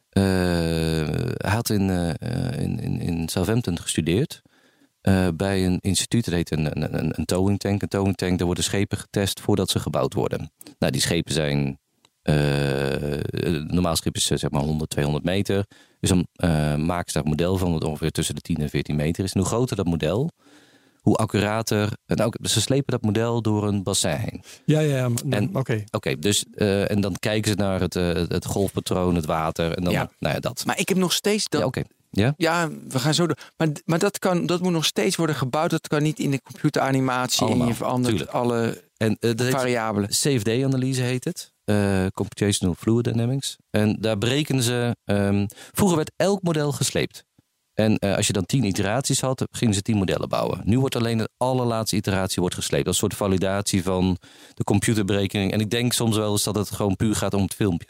[0.10, 0.24] eh,
[1.38, 4.42] hij had in, eh, eh, in, in, in Southampton gestudeerd.
[5.02, 7.82] eh, bij een instituut, dat heet een, een, een, towing tank.
[7.82, 10.52] Een towing tank, daar worden schepen getest voordat ze gebouwd worden.
[10.80, 11.80] Nou, die schepen zijn.
[12.22, 15.66] eh, een normaal schip is eh, zeg maar 100, 200 meter.
[16.00, 18.70] Dus dan eh, maken ze daar een model van, wat ongeveer tussen de 10 en
[18.70, 19.34] 14 meter is.
[19.34, 20.32] En hoe groter dat model,
[21.08, 21.90] hoe accurater.
[22.06, 24.44] En ook, ze slepen dat model door een bassin heen.
[24.66, 25.42] Ja, ja, ja.
[25.54, 25.84] Oké.
[25.92, 29.84] Oké, dus eh, en dan kijken ze naar het, eh, het golfpatroon, het water en
[29.84, 30.10] dan, Ja.
[30.20, 30.64] nou ja, dat.
[30.66, 31.62] Maar ik heb nog steeds dat.
[31.62, 31.82] ja, oké.
[32.10, 32.34] Ja?
[32.38, 33.38] Ja, we gaan zo door.
[33.58, 35.70] Maar, maar dat, kan, dat moet nog steeds worden gebouwd.
[35.70, 37.48] Dat kan niet in de computeranimatie.
[37.50, 38.32] En je verandert tuurlijk.
[38.38, 40.10] alle En eh, dat heet variabelen.
[40.10, 41.54] CFD-analyse heet het.
[41.64, 43.56] eh, Computational Fluid Dynamics.
[43.70, 44.96] En daar berekenen ze.
[45.06, 47.24] ehm, vroeger werd elk model gesleept.
[47.78, 50.62] En eh, als je dan tien iteraties had, gingen ze tien modellen bouwen.
[50.64, 52.86] Nu wordt alleen de allerlaatste iteratie wordt gesleept.
[52.86, 54.18] Dat is een soort validatie van
[54.54, 55.52] de computerberekening.
[55.52, 57.88] En ik denk soms wel eens dat het gewoon puur gaat om het filmpje.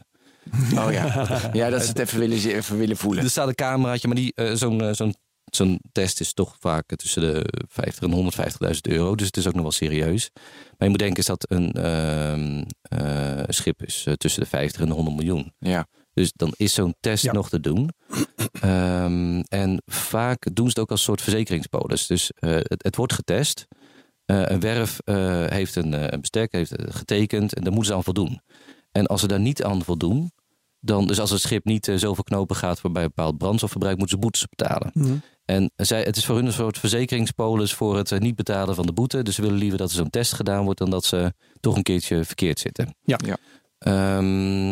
[0.77, 1.29] Oh ja.
[1.53, 3.23] ja, dat ze het even willen, even willen voelen.
[3.23, 5.15] Er staat een cameraatje, maar die, eh, zo'n, eh, zo'n,
[5.51, 9.15] zo'n test is toch vaak tussen de 50 en 150.000 euro.
[9.15, 10.29] Dus het is ook nog wel serieus.
[10.33, 14.87] Maar je moet denken is dat een ehm, eh, schip is tussen de 50 en
[14.87, 15.53] de 100 miljoen.
[15.59, 15.87] Ja.
[16.17, 17.31] Dus dan is zo'n test Ja.
[17.31, 17.89] nog te doen.
[18.61, 22.07] Ehm, en vaak doen ze het ook als soort verzekeringspolis.
[22.07, 23.67] Dus eh, het, het wordt getest.
[24.25, 27.97] Eh, een werf eh, heeft een, een bestek, heeft het getekend en daar moeten ze
[27.97, 28.41] aan voldoen.
[28.91, 30.31] En als ze daar niet aan voldoen,
[30.79, 34.21] dan, dus als het schip niet zoveel knopen gaat waarbij een bepaald brandstofverbruik, moeten ze
[34.21, 34.91] boetes betalen.
[34.93, 35.15] Mhm.
[35.45, 38.93] En zij, het is voor hun een soort verzekeringspolis voor het niet betalen van de
[38.93, 39.23] boete.
[39.23, 41.83] Dus ze willen liever dat er zo'n test gedaan wordt dan dat ze toch een
[41.83, 42.95] keertje verkeerd zitten.
[43.03, 43.19] Ja.
[43.25, 43.37] Ja.
[43.77, 44.69] Ehm,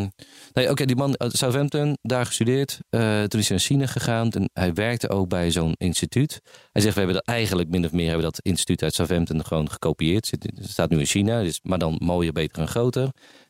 [0.53, 2.79] nee, Oké, die man uit Southampton, daar gestudeerd.
[2.89, 4.31] Eh, toen is hij naar China gegaan.
[4.31, 6.41] En hij werkte ook bij zo'n instituut.
[6.71, 9.69] Hij zegt, we hebben dat eigenlijk min of meer hebben dat instituut uit Southampton gewoon
[9.71, 10.25] gekopieerd.
[10.27, 13.03] Zit- Het staat nu in China, dus, maar dan mooier, beter en groter.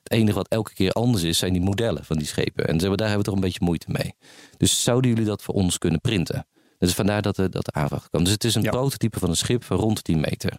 [0.04, 2.68] Het enige wat elke keer anders is, zijn die modellen van die schepen.
[2.68, 4.13] En ze hebben, daar hebben we toch een beetje moeite mee.
[4.58, 6.48] Dus zouden jullie dat voor ons kunnen printen?
[6.78, 8.24] Dus vandaar dat de, dat de aanvraag kwam.
[8.24, 8.70] Dus het is een Ja.
[8.72, 10.58] prototype van een schip van rond de 10 meter.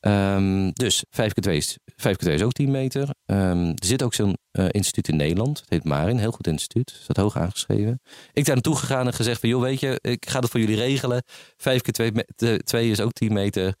[0.00, 3.08] Ehm, dus 5 keer 2 is, 5 keer 2 is ook 10 meter.
[3.26, 5.58] Ehm, er zit ook zo'n eh, instituut in Nederland.
[5.60, 6.98] Het heet Marin, heel goed instituut.
[7.02, 8.00] Staat hoog aangeschreven.
[8.32, 9.48] Ik daar naartoe gegaan en gezegd van...
[9.48, 11.22] joh, weet je, ik ga dat voor jullie regelen.
[11.56, 13.74] 5 keer 2, 2 is ook 10 meter.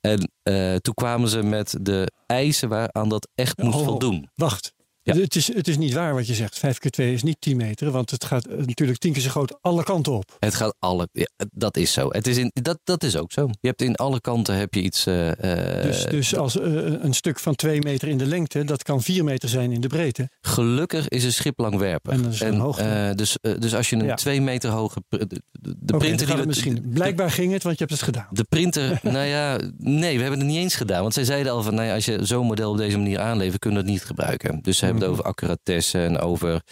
[0.00, 3.84] En eh, toen kwamen ze met de eisen waaraan dat echt moest Oh.
[3.84, 4.28] voldoen.
[4.34, 4.72] Wacht.
[5.04, 5.14] Ja.
[5.16, 6.58] Het, is, het is niet waar wat je zegt.
[6.58, 9.28] 5 keer 2 is niet 10 meter, want het gaat eh, natuurlijk 10 keer zo
[9.30, 10.36] groot alle kanten op.
[10.38, 11.08] Het gaat alle...
[11.12, 12.08] Ja, dat is zo.
[12.10, 13.48] Het is in, dat, dat is ook zo.
[13.60, 15.06] Je hebt in alle kanten heb je iets...
[15.06, 15.30] eh,
[15.78, 19.24] eh, Dus, dus als een stuk van 2 meter in de lengte, dat kan 4
[19.24, 20.28] meter zijn in de breedte.
[20.40, 22.12] Gelukkig is een schip langwerpig.
[22.12, 23.12] En dat is een hoogte.
[23.16, 24.14] dus, dus als je een Ja.
[24.14, 25.02] twee meter hoge...
[25.08, 26.84] De, printer die misschien.
[26.88, 28.26] Blijkbaar ging het, want je hebt het gedaan.
[28.30, 31.02] De printer, nou ja, nee, we hebben het niet eens gedaan.
[31.02, 33.58] Want zij zeiden al van, nou ja, als je zo'n model op deze manier aanlevert,
[33.58, 34.58] kunnen we het niet gebruiken.
[34.62, 35.10] Dus ze hebben het Mhm.
[35.10, 36.62] over accuratesse en over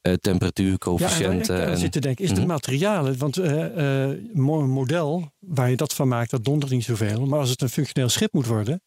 [0.00, 1.56] eh, Ja, temperatuurcoëfficiënten.
[1.56, 2.48] en, ik en- zit te denken, is het Mhm.
[2.48, 3.18] materialen?
[3.18, 7.26] Want eh, eh, mo- een model waar je dat van maakt, dat dondert niet zoveel.
[7.26, 8.82] Maar als het een functioneel schip moet worden,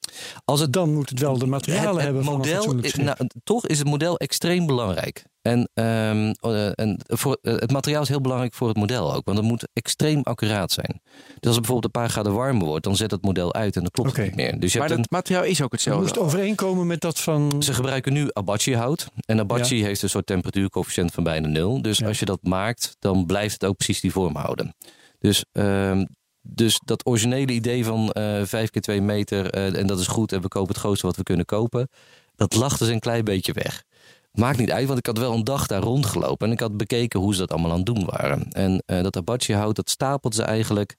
[0.45, 2.89] Als het dan moet het wel de materialen het, het hebben van een model, is-
[2.89, 3.03] schip.
[3.05, 5.23] nou, toch is het model extreem belangrijk.
[5.41, 9.25] En, ehm, eh, en voor, eh, het materiaal is heel belangrijk voor het model ook.
[9.25, 11.01] Want het moet extreem accuraat zijn.
[11.03, 13.81] Dus als het bijvoorbeeld een paar graden warmer wordt, dan zet het model uit en
[13.81, 14.59] dan klopt het niet meer.
[14.59, 16.01] Dus je Maar hebt dat een, materiaal is ook het hetzelfde.
[16.03, 17.63] moest overeenkomen met dat van...
[17.63, 19.07] ze gebruiken nu Abachi hout.
[19.25, 21.81] En Abachi heeft een soort temperatuurcoëfficiënt van bijna nul.
[21.81, 22.07] Dus Ja.
[22.07, 24.75] als je dat maakt, dan blijft het ook precies die vorm houden.
[25.19, 26.05] Dus, ehm,
[26.41, 30.31] dus dat originele idee van eh 5 keer 2 meter eh, en dat is goed
[30.31, 31.89] en we kopen het grootste wat we kunnen kopen.
[32.35, 33.83] Dat lag dus een klein beetje weg.
[34.31, 37.19] Maakt niet uit, want ik had wel een dag daar rondgelopen en ik had bekeken
[37.19, 38.51] hoe ze dat allemaal aan het doen waren.
[38.51, 40.95] En eh, dat abachi hout, dat stapelden ze eigenlijk.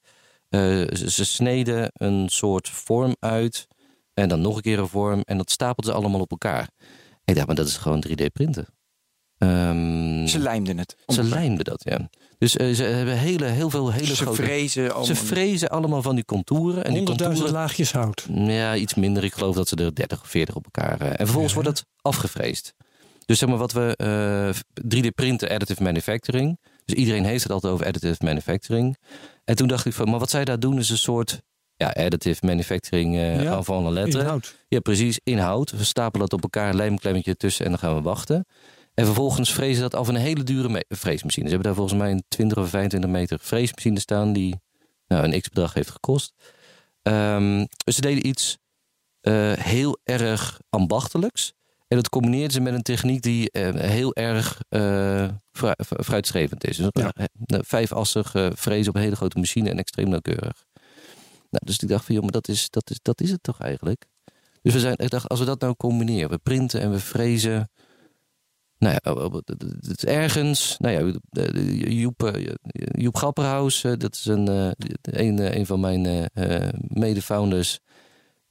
[0.48, 0.60] Eh,
[0.92, 3.66] ze, ze sneden een soort vorm uit
[4.14, 6.68] en dan nog een keer een vorm en dat stapelden ze allemaal op elkaar.
[7.24, 8.66] Ik dacht, maar dat is gewoon 3D printen.
[9.38, 10.96] Ehm, Ze lijmden het.
[11.06, 12.08] ze lijmden dat, ja.
[12.38, 14.42] Dus eh, ze hebben hele, heel veel hele Ze grote...
[14.42, 15.14] vrezen ze allemaal.
[15.16, 16.84] frezen allemaal van die contouren.
[16.84, 18.26] En die 100.000 contouren, laagjes hout.
[18.34, 19.24] ja, iets minder.
[19.24, 21.00] Ik geloof dat ze er 30 of 40 op elkaar.
[21.00, 22.74] eh, en vervolgens wordt het afgevreesd.
[23.26, 26.58] Dus zeg maar wat we eh 3D printen, additive manufacturing.
[26.84, 28.96] Dus iedereen heeft het altijd over additive manufacturing.
[29.44, 31.42] En toen dacht ik van, maar wat zij daar doen is een soort
[31.76, 34.22] ja, additive manufacturing eh Ja, avant la In lettre.
[34.22, 34.54] hout.
[34.68, 35.20] Ja, precies.
[35.24, 35.70] Inhoud.
[35.70, 38.46] We stapelen dat op elkaar, lijmklemmetje tussen en dan gaan we wachten.
[38.94, 41.48] En vervolgens frezen dat af in een hele dure freesmachine.
[41.48, 44.60] Ze hebben daar volgens mij een 20 of 25 meter freesmachine staan die
[45.06, 46.32] nou, een x-bedrag heeft gekost.
[47.84, 48.58] Dus ze deden iets
[49.20, 51.52] eh, heel erg ambachtelijks.
[51.92, 55.28] En dat combineerden ze met een techniek die eh, heel erg eh,
[55.78, 56.76] vooruitstrevend is.
[56.76, 57.12] Dus Ja.
[57.46, 60.64] vijfassig eh, frezen op een hele grote machine en extreem nauwkeurig.
[61.50, 63.60] Nou, dus ik dacht van, joh, maar dat is, dat is, dat is het toch
[63.60, 64.04] eigenlijk?
[64.62, 67.70] Dus we zijn, ik dacht, als we dat nou combineren, we printen en we frezen.
[68.78, 69.28] Nou ja,
[69.84, 70.76] het is ergens.
[70.78, 71.18] Nou ja,
[71.88, 72.32] Joep,
[72.74, 74.46] Joep Grapperhaus, dat is een,
[75.02, 76.30] een, een van mijn
[76.88, 77.80] mede-founders.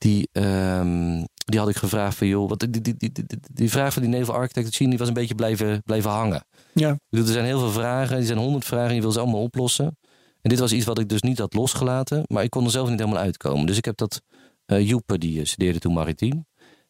[0.01, 3.93] Die, ehm, die had ik gevraagd van, joh, wat, die, die, die, die, die vraag
[3.93, 6.45] van die Naval Architect Chine, die was een beetje blijven, blijven hangen.
[6.73, 6.97] Ja.
[7.09, 9.41] Bedoel, er zijn heel veel vragen, er zijn honderd vragen en je wil ze allemaal
[9.41, 9.97] oplossen.
[10.41, 12.89] En dit was iets wat ik dus niet had losgelaten, maar ik kon er zelf
[12.89, 13.65] niet helemaal uitkomen.
[13.65, 14.21] Dus ik heb dat,
[14.65, 16.45] eh Joep, die eh, studeerde toen maritiem.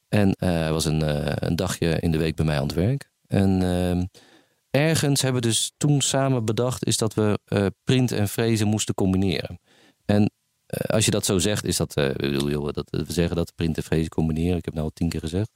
[0.09, 2.73] En eh, hij was een, eh, een dagje in de week bij mij aan het
[2.73, 3.09] werk.
[3.27, 4.05] En ehm,
[4.69, 8.95] ergens hebben we dus toen samen bedacht, is dat we eh print en frezen moesten
[8.95, 9.59] combineren.
[10.05, 10.29] En eh,
[10.71, 13.77] als je dat zo zegt, is dat, eh, bedoel, joh, dat we zeggen dat print
[13.77, 14.57] en frezen combineren.
[14.57, 15.49] Ik heb nou al tien keer gezegd.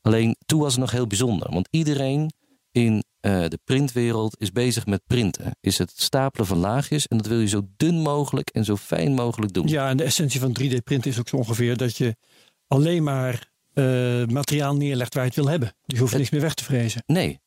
[0.00, 2.32] Alleen toen was het nog heel bijzonder, want iedereen
[2.72, 5.56] in eh, de printwereld is bezig met printen.
[5.60, 9.14] Is het stapelen van laagjes en dat wil je zo dun mogelijk en zo fijn
[9.14, 9.66] mogelijk doen.
[9.66, 12.16] ja, en de essentie van 3D-print is ook zo ongeveer dat je
[12.66, 13.84] alleen maar eh,
[14.26, 15.68] materiaal neerlegt waar je het wil hebben.
[15.68, 17.02] Dus je hoeft niks meer weg te vrezen.
[17.06, 17.40] Nee.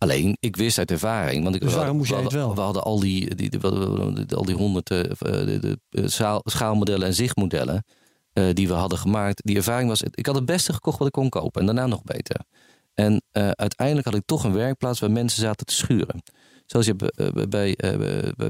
[0.00, 1.42] Alleen, ik wist uit ervaring.
[1.42, 2.54] Want ik, Dus we waarom hadden- moest jij het we wel?
[2.54, 7.06] We hadden al die, die, we al die honderd eh, de, de, eh, schaal- schaalmodellen
[7.06, 7.84] en zichtmodellen.
[8.32, 9.40] eh, die we hadden gemaakt.
[9.44, 10.02] Die ervaring was.
[10.02, 11.60] Ik had het beste gekocht wat ik kon kopen.
[11.60, 12.40] En daarna nog beter.
[12.94, 16.22] En eh, uiteindelijk had ik toch een werkplaats waar mensen zaten te schuren.
[16.66, 17.98] Zoals je hebt, eh, bij, eh,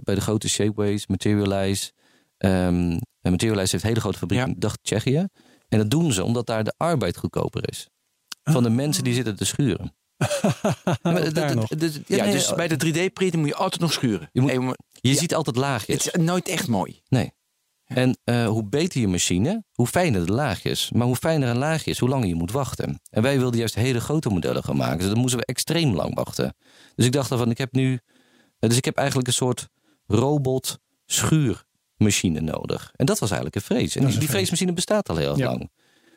[0.05, 1.93] bij- de grote Shapeways, Materialize.
[2.39, 4.47] ehm, en Materialize heeft een hele grote fabriek Ja.
[4.47, 5.27] in dacht Tsjechië.
[5.69, 7.89] En dat doen ze omdat daar de arbeid goedkoper is.
[8.43, 9.95] Van de mensen die zitten te schuren.
[11.03, 11.35] Maar
[12.07, 14.29] Ja, nee, dus bij de 3D-printen moet je altijd nog schuren.
[14.33, 14.61] Je moet- Hey,
[15.01, 15.19] je ja.
[15.19, 16.05] ziet altijd laagjes.
[16.05, 17.03] het is nooit echt mooi.
[17.09, 17.33] Nee.
[17.85, 20.91] En eh, hoe beter je machine, hoe fijner de laagjes.
[20.91, 23.01] Maar hoe fijner een laagje is, hoe langer je moet wachten.
[23.11, 24.99] En wij wilden juist hele grote modellen gaan maken.
[24.99, 26.55] Dus dan moesten we extreem lang wachten.
[26.95, 27.93] Dus ik dacht dan van, ik heb nu...
[28.59, 29.69] eh, Dus ik heb eigenlijk een soort
[30.07, 32.93] robot schuurmachine nodig.
[32.97, 33.97] En dat was eigenlijk een vrees.
[33.97, 34.31] En is die, vrees.
[34.31, 35.45] vreesmachine bestaat al heel Ja.
[35.47, 35.71] lang.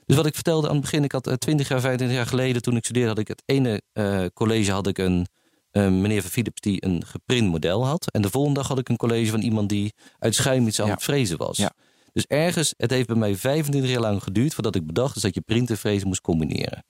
[0.05, 2.61] Dus wat ik vertelde aan het begin, ik had eh, 20 jaar, 25 jaar geleden,
[2.61, 5.27] toen ik studeerde, had ik het ene eh, college had ik een
[5.71, 8.11] eh, meneer van Philips die een geprint model had.
[8.11, 10.87] En de volgende dag had ik een college van iemand die uit schuim iets aan
[10.87, 10.93] Ja.
[10.93, 11.57] het frezen was.
[11.57, 11.73] Ja.
[12.13, 15.33] Dus ergens, het heeft bij mij 25 jaar lang geduurd voordat ik bedacht is dat
[15.35, 16.85] je print en frezen moest combineren.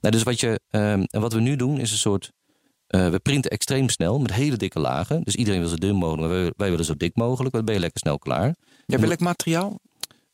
[0.00, 2.30] Nou, dus wat, je, ehm, en wat we nu doen is een soort.
[2.86, 5.22] eh, we printen extreem snel met hele dikke lagen.
[5.22, 7.40] Dus iedereen wil zo dun mogelijk, maar wij, wij willen zo dik mogelijk.
[7.40, 8.54] Want dan ben je lekker snel klaar.
[8.86, 9.78] Ja, welk materiaal?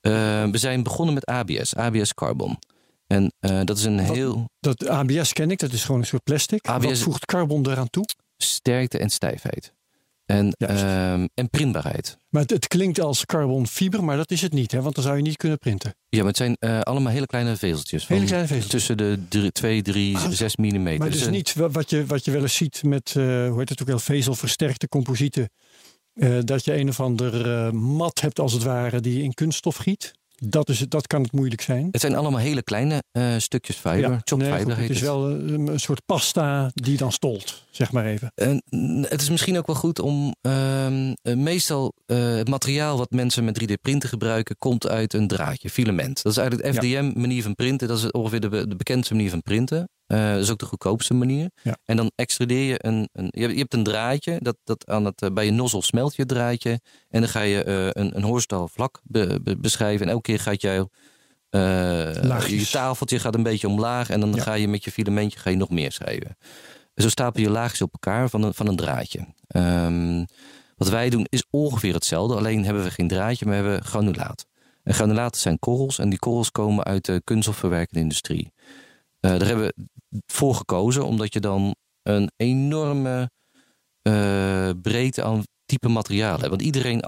[0.06, 2.58] Eh, we zijn begonnen met ABS, ABS Carbon.
[3.06, 6.22] En eh, dat is een heel Dat ABS ken ik, dat is gewoon een soort
[6.24, 6.66] plastic.
[6.68, 8.04] ABS Wat voegt carbon eraan toe?
[8.36, 9.74] sterkte en stijfheid.
[10.26, 12.16] En, ehm, en printbaarheid.
[12.28, 14.72] Maar het, het klinkt als carbonfiber, maar dat is het niet.
[14.72, 14.80] Hè?
[14.82, 15.94] Want dan zou je niet kunnen printen.
[16.08, 18.06] Ja, maar het zijn eh, allemaal hele kleine vezeltjes.
[18.06, 18.86] Hele van kleine vezeltjes.
[18.86, 20.98] Tussen de 2, 3, Ah, 6 millimeter.
[20.98, 23.54] Maar dus Dus, eh, niet wa- wat je, wat je wel eens ziet met, hoe
[23.58, 25.48] heet het ook wel, vezelversterkte composieten.
[26.20, 29.34] Eh, dat je een of ander eh, mat hebt als het ware die je in
[29.34, 30.12] kunststof giet.
[30.38, 31.88] Dat, is, het- dat kan het moeilijk zijn.
[31.90, 33.98] Het zijn allemaal hele kleine eh, stukjes fiber.
[33.98, 35.08] Ja, Chopped nee, fiber goed, het is het.
[35.08, 38.32] wel een, een soort pasta die dan stolt, zeg maar even.
[38.34, 38.62] En,
[39.08, 40.34] het is misschien ook wel goed om.
[40.40, 46.22] ehm, eh, meestal het materiaal wat mensen met 3D-printen gebruiken, komt uit een draadje, filament.
[46.22, 47.88] Dat is eigenlijk de FDM-manier van printen.
[47.88, 49.88] Dat is ongeveer de, de bekendste manier van printen.
[50.06, 51.50] Eh, dat is ook de goedkoopste manier.
[51.62, 51.76] Ja.
[51.84, 53.08] En dan extrudeer je een.
[53.12, 56.26] een je, hebt, een draadje, dat, dat aan het, eh, bij je nozzel smelt je
[56.26, 56.80] draadje.
[57.08, 60.06] En dan ga je eh, een, een vlak be- be- beschrijven.
[60.06, 60.86] En elke keer gaat jij.
[61.50, 64.42] je tafeltje gaat een beetje omlaag en dan Ja.
[64.42, 66.36] ga je met je filamentje ga je nog meer schrijven.
[66.94, 69.26] Zo stapel je laagjes op elkaar van een, van een draadje.
[69.46, 70.24] Ehm,
[70.76, 74.46] wat wij doen is ongeveer hetzelfde, alleen hebben we geen draadje, maar hebben we granulaat.
[74.82, 78.52] En granulaten zijn korrels en die korrels komen uit de kunststofverwerkende industrie.
[79.32, 79.74] Eh, daar hebben we
[80.26, 83.30] voor gekozen, omdat je dan een enorme
[84.02, 86.48] eh, breedte aan type materiaal hebt.
[86.48, 86.98] Want iedereen,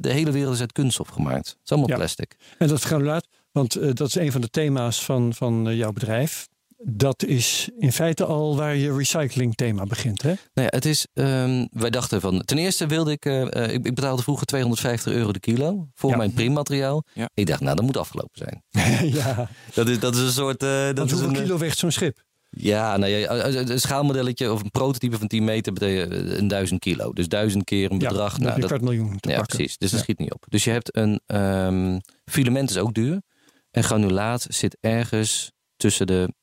[0.00, 1.48] de hele wereld is uit kunststof gemaakt.
[1.48, 1.96] Het is allemaal Ja.
[1.96, 2.36] plastic.
[2.58, 6.48] En dat granulaat, want eh, dat is een van de thema's van, van jouw bedrijf.
[6.86, 10.28] Dat is in feite al waar je recycling thema begint, hè?
[10.28, 13.86] Nou ja, het is, ehm, wij dachten van, ten eerste wilde ik, eh, eh, ik,
[13.86, 16.16] ik betaalde vroeger 250 euro de kilo voor Ja.
[16.16, 17.04] mijn printmateriaal.
[17.14, 17.28] Ja.
[17.34, 18.62] Ik dacht, nou, dat moet afgelopen zijn.
[19.18, 21.78] ja, Dat is, dat is een soort, eh, dat want is hoeveel een, kilo weegt
[21.78, 22.22] zo'n schip?
[22.50, 27.12] ja, nou ja, een schaalmodelletje of een prototype van 10 meter betekent een duizend kilo.
[27.12, 28.38] Dus duizend keer een Ja, bedrag.
[28.38, 29.56] nou, heb je dat, een kwart miljoen te ja, pakken.
[29.56, 29.78] precies.
[29.78, 30.04] Dus dat Ja.
[30.04, 30.44] schiet niet op.
[30.48, 33.22] Dus je hebt een ehm, filament is ook duur.
[33.70, 36.34] En granulaat zit ergens tussen de,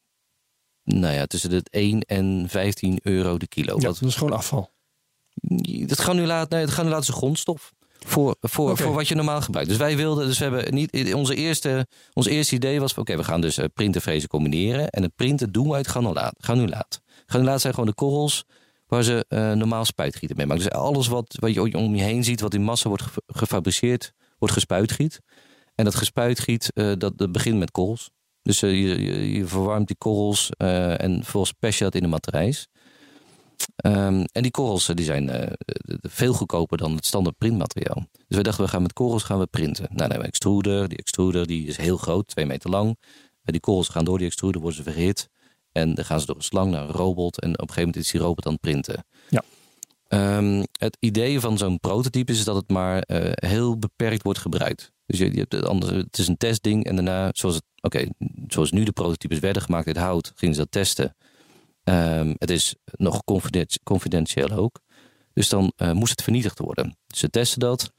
[0.99, 3.75] nou ja, tussen de 1 en 15 euro de kilo.
[3.79, 4.69] Ja, Wat- dat is gewoon afval.
[5.61, 7.71] Het granulaat, nee, het granulaat is een grondstof.
[8.05, 9.69] Voor, voor, voor wat je normaal gebruikt.
[9.69, 13.23] Dus wij wilden, dus we hebben niet, onze eerste, ons eerste idee was: oké, we
[13.23, 14.89] gaan dus eh, printen, frezen combineren.
[14.89, 16.35] En het printen doen we uit granulaat.
[16.37, 18.43] Granulaat, granulaat zijn gewoon de korrels
[18.87, 20.63] waar ze eh, normaal spuitgieten mee maken.
[20.63, 24.13] Dus alles wat, wat je om je heen ziet, wat in massa wordt ge- gefabriceerd,
[24.39, 25.19] wordt gespuitgiet.
[25.75, 28.09] En dat gespuitgiet, eh, dat, dat begint met korrels.
[28.43, 32.01] Dus eh, je, je, je verwarmt die korrels eh, en vervolgens pers je dat in
[32.01, 32.67] de matrijs.
[33.75, 35.55] Ehm, en die korrels eh, die zijn
[36.01, 38.05] veel goedkoper dan het standaard printmateriaal.
[38.11, 39.83] Dus wij dachten, we gaan met korrels gaan we printen.
[39.83, 40.89] Nou, dan hebben we een extruder.
[40.89, 42.97] Die extruder die is heel groot, twee meter lang.
[43.43, 45.29] Die korrels gaan door die extruder, worden ze verhit.
[45.71, 47.39] En dan gaan ze door een slang naar een robot.
[47.39, 49.05] En op een gegeven moment is die robot aan het printen.
[49.29, 49.43] Ja.
[50.07, 54.91] Ehm, het idee van zo'n prototype is dat het maar heel beperkt wordt gebruikt.
[55.11, 56.85] Dus je, je hebt het, andere, het is een testding.
[56.85, 58.05] En daarna, zoals, het, oké,
[58.47, 61.15] zoals nu de prototypes werden gemaakt uit hout, gingen ze dat testen.
[61.83, 64.79] Ehm, het is nog confidenti- confidentieel ook.
[65.33, 66.97] Dus dan eh, moest het vernietigd worden.
[67.07, 67.91] Dus ze testen dat.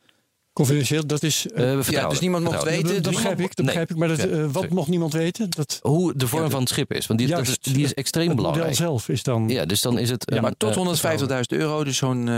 [0.52, 1.46] Confidentieel, dat is...
[1.50, 3.02] eh, Eh, Ja, dus niemand mocht weten.
[3.02, 3.64] dat begrijp ik, dat Nee.
[3.66, 3.96] begrijp ik.
[3.96, 4.74] Maar dat, Ja, wat sorry.
[4.74, 5.50] mocht niemand weten?
[5.50, 7.06] Dat, Hoe de vorm Ja, van het schip is.
[7.06, 8.68] Want die, dat is, Juist, die is extreem het belangrijk.
[8.68, 9.48] model zelf is dan...
[9.48, 10.24] Ja, dus dan is het.
[10.30, 12.28] Ja, een, maar tot eh, 150.000 euro, dus zo'n,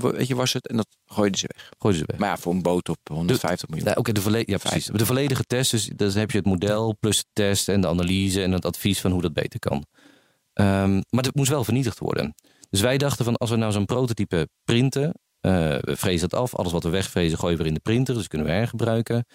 [0.00, 0.68] weet je, was het.
[0.68, 1.68] En dat gooiden ze weg.
[1.78, 2.18] gooien ze weg.
[2.18, 3.88] Maar ja, voor een boot op 150 miljoen.
[3.88, 4.86] Ja, Oké, de, volle- ja, precies.
[4.86, 5.70] de volledige test.
[5.70, 9.00] Dus dan heb je het model plus de test en de analyse en het advies
[9.00, 9.84] van hoe dat beter kan.
[10.52, 12.34] Ehm, maar het moest wel vernietigd worden.
[12.70, 16.54] Dus wij dachten van als we nou zo'n prototype printen, eh, we vrezen het af.
[16.54, 19.26] Alles wat we wegvrezen gooien we weer in de printer, dus kunnen we hergebruiken.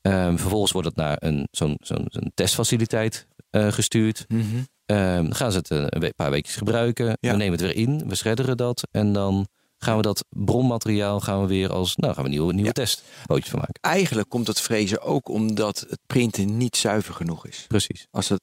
[0.00, 4.24] Ehm, vervolgens wordt het naar een, zo'n, zo'n, zo'n testfaciliteit eh, gestuurd.
[4.28, 4.44] Mhm.
[4.86, 7.06] Ehm, dan gaan ze het eh, een paar weekjes gebruiken.
[7.20, 7.30] Ja.
[7.30, 8.88] We nemen het weer in, we schredderen dat.
[8.90, 9.46] En dan
[9.78, 12.72] gaan we dat bronmateriaal gaan we weer als, nou gaan we nieuwe, nieuwe Ja.
[12.72, 13.74] testbootjes van maken.
[13.80, 17.64] Eigenlijk komt dat vrezen ook omdat het printen niet zuiver genoeg is.
[17.68, 18.06] Precies.
[18.10, 18.40] Als het,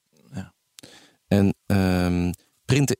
[1.27, 2.31] En ehm,
[2.65, 2.97] printen,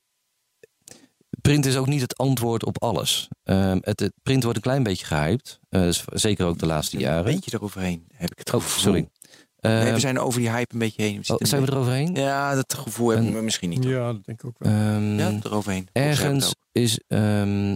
[1.42, 3.28] printen is ook niet het antwoord op alles.
[3.44, 5.60] Ehm, het, het printen wordt een klein beetje gehyped.
[5.70, 7.24] Eh, dus zeker ook de laatste een jaren.
[7.24, 8.82] beetje eroverheen, heb ik het Oh, gevoel.
[8.82, 9.00] sorry.
[9.00, 11.14] Nee, Ehm, we zijn over die hype een beetje heen.
[11.14, 12.16] We oh, zitten zijn we een eroverheen?
[12.16, 13.84] Ja, dat gevoel heb ik En- me misschien niet.
[13.84, 14.72] Ja, dat denk ik ook wel.
[14.74, 15.88] Ehm, Ja, eroverheen.
[15.92, 17.00] Ergens hebben is.
[17.08, 17.76] ehm,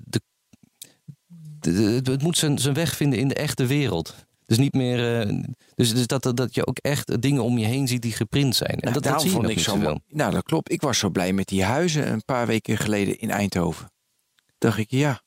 [0.00, 0.20] de,
[2.02, 4.14] de- het moet zijn, zijn weg vinden in de echte wereld.
[4.46, 5.20] Dus niet meer.
[5.20, 5.38] eh,
[5.74, 8.70] dus dus dat, dat je ook echt dingen om je heen ziet die geprint zijn.
[8.70, 9.98] En Nou, dat, dat zie je vond ik zo mooi.
[10.08, 10.72] Nou, dat klopt.
[10.72, 13.90] Ik was zo blij met die huizen een paar weken geleden in Eindhoven.
[14.58, 15.20] Dacht ik, ja,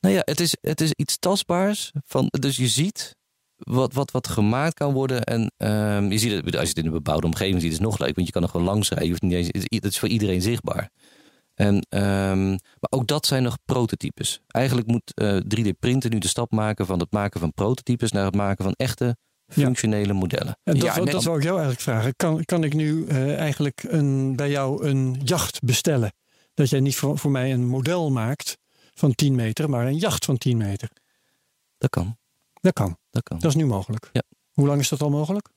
[0.00, 1.92] Nou ja, het is, het is iets tastbaars.
[2.06, 3.16] Van, dus je ziet
[3.56, 5.24] wat, wat, wat gemaakt kan worden.
[5.24, 7.86] En ehm, je ziet het, als je het in een bebouwde omgeving ziet, is het
[7.86, 8.14] nog leuk.
[8.14, 9.04] Want je kan er gewoon langs rijden.
[9.06, 10.90] Je hoeft niet eens, het is- het is voor iedereen zichtbaar.
[11.54, 14.40] En, ehm, maar ook dat zijn nog prototypes.
[14.46, 18.34] Eigenlijk moet eh, 3D-printen nu de stap maken van het maken van prototypes naar het
[18.34, 19.16] maken van echte
[19.48, 20.58] functionele modellen.
[20.62, 22.16] En dat, Ja, dat zou ik jou eigenlijk vragen.
[22.16, 26.12] Kan, kan ik nu eh, eigenlijk een, bij jou een jacht bestellen?
[26.54, 28.58] Dat jij niet voor, voor mij een model maakt
[28.94, 30.90] van 10 meter, maar een jacht van 10 meter.
[31.78, 32.16] Dat kan.
[32.60, 32.98] Dat kan.
[33.10, 33.38] Dat kan.
[33.38, 34.08] Dat is nu mogelijk.
[34.12, 34.22] Ja.
[34.52, 35.48] Hoe lang is dat al mogelijk?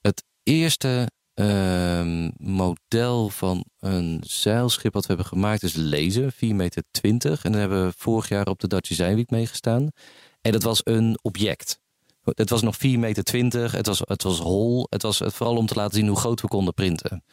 [0.00, 6.82] Het eerste ehm, model van een zeilschip wat we hebben gemaakt is Lezen, 4 meter
[6.90, 7.44] 20.
[7.44, 9.90] En daar hebben we vorig jaar op de Dutch Design meegestaan.
[10.40, 11.80] En dat was een object.
[12.24, 13.76] Het was nog 4,20 meter.
[13.76, 14.86] Het was, het was hol.
[14.90, 17.24] Het was vooral om te laten zien hoe groot we konden printen.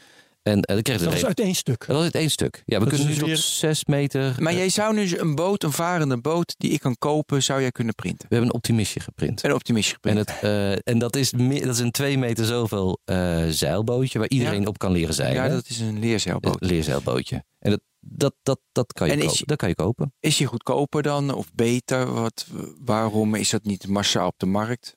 [0.45, 1.79] En eh, dan kreeg Dat was uit één stuk.
[1.87, 2.63] Dat was uit één stuk.
[2.65, 4.35] Ja, we Dat kunnen is nu tot weer- 6 meter.
[4.39, 7.61] Maar eh, jij zou nu een boot, een varende boot, die ik kan kopen, zou
[7.61, 8.27] jij kunnen printen.
[8.29, 9.43] We hebben een optimistje geprint.
[9.43, 10.29] Een optimistje En, geprint.
[10.29, 14.29] het, eh, en dat, is meer, dat is een 2 meter zoveel eh, zeilbootje waar
[14.29, 14.67] iedereen Ja.
[14.67, 15.43] op kan leren zeilen.
[15.43, 16.61] ja, dat is een leerzeilboot.
[16.61, 17.43] Een leerzeilbootje.
[17.59, 19.47] En dat, dat, dat, dat, kan je En is- kopen.
[19.47, 20.13] dat kan je kopen.
[20.19, 22.13] Is die goedkoper dan of beter?
[22.13, 22.45] Wat,
[22.85, 24.95] waarom is dat niet massaal op de markt?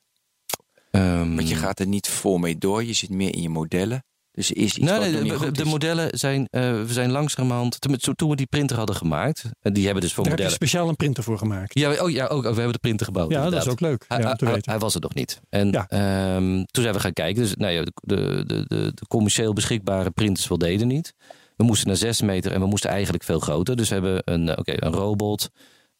[0.91, 2.83] Ehm, Want je gaat er niet vol mee door.
[2.83, 4.03] Je zit meer in je modellen.
[4.31, 5.69] Dus is iets Nee, de, niet de- goed de is.
[5.69, 7.81] modellen zijn, eh, we zijn langzamerhand.
[7.81, 10.45] Toen, toen we die printer hadden gemaakt, en die hebben dus voor Daar heb je
[10.49, 10.51] modellen.
[10.69, 11.79] speciaal een printer voor gemaakt.
[11.79, 13.31] Ja, oh ja, ook, we hebben de printer gebouwd.
[13.31, 14.05] Ja, dat is ook leuk.
[14.07, 14.71] Hij, Ja, om te hij- weten.
[14.71, 15.39] hij was er nog niet.
[15.49, 15.87] En Ja.
[15.87, 17.41] ehm, toen zijn we gaan kijken.
[17.41, 21.13] Dus nou ja, de, de, de, de, de commercieel beschikbare printers voldeden niet.
[21.55, 23.75] We moesten naar 6 meter en we moesten eigenlijk veel groter.
[23.75, 25.49] Dus we hebben een, eh, oké, een robot.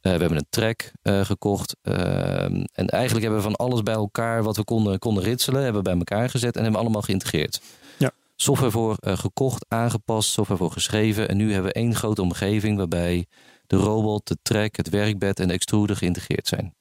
[0.01, 1.75] Eh, we hebben een track eh, gekocht.
[1.81, 5.83] ehm, en eigenlijk hebben we van alles bij elkaar wat we konden, konden ritselen, hebben
[5.83, 7.61] we bij elkaar gezet en hebben we allemaal geïntegreerd.
[7.97, 8.11] Ja.
[8.35, 11.29] Software voor eh, gekocht, aangepast, software voor geschreven.
[11.29, 13.25] En nu hebben we één grote omgeving waarbij
[13.67, 16.75] de robot, de track, het werkbed en de extruder geïntegreerd zijn.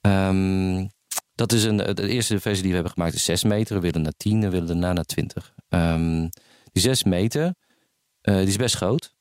[0.00, 0.86] Ehm,
[1.34, 3.74] dat is een, de eerste versie die we hebben gemaakt is 6 meter.
[3.74, 5.54] We willen naar 10 en we willen daarna naar 20.
[5.68, 6.28] Ehm,
[6.72, 7.54] die 6 meter,
[8.20, 9.16] die is best groot.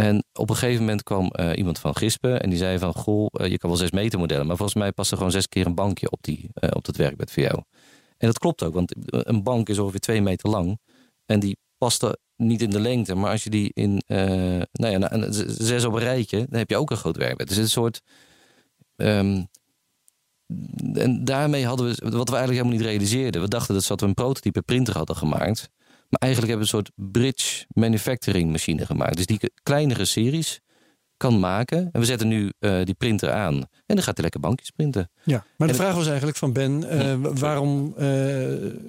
[0.00, 2.94] En op een gegeven moment kwam eh, iemand van Gispen en die zei van...
[2.94, 5.48] Goh, eh, je kan wel 6 meter modellen, maar volgens mij past er gewoon zes
[5.48, 7.62] keer een bankje op, die, eh, op dat werkbed voor jou.
[8.16, 10.78] En dat klopt ook, want een bank is ongeveer 2 meter lang.
[11.26, 13.14] En die past er niet in de lengte.
[13.14, 14.02] Maar als je die in,
[14.72, 17.48] nou ja, z- zes op een rijtje, dan heb je ook een groot werkbed.
[17.48, 18.00] Dus het is een soort...
[18.96, 19.42] ehm,
[20.94, 23.40] en daarmee hadden we, wat we eigenlijk helemaal niet realiseerden.
[23.42, 25.70] We dachten dat, we een prototype printer hadden gemaakt.
[26.10, 29.16] Maar eigenlijk hebben we een soort bridge manufacturing machine gemaakt.
[29.16, 30.60] Dus die kleinere series
[31.20, 31.88] kan maken.
[31.92, 33.54] En we zetten nu eh, die printer aan.
[33.54, 35.10] En dan gaat hij lekker bankjes printen.
[35.22, 38.06] Ja, maar de En vraag was eigenlijk van Ben, eh, waarom, eh,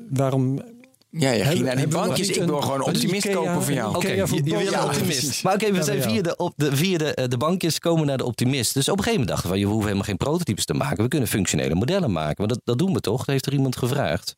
[0.09, 0.61] waarom
[1.09, 2.29] Ja, je ging naar die bankjes.
[2.29, 3.35] Ik wil gewoon optimist Ikea?
[3.35, 3.95] kopen van jou.
[3.95, 5.43] Oké, je, wil optimist.
[5.43, 8.25] Maar oké, we zijn via, de, op de, via de, de bankjes komen naar de
[8.25, 8.73] optimist.
[8.73, 11.03] Dus op een gegeven moment dachten we, je hoeven helemaal geen prototypes te maken.
[11.03, 12.37] We kunnen functionele modellen maken.
[12.37, 13.17] Want dat, dat doen we toch?
[13.17, 14.35] Dat heeft er iemand gevraagd.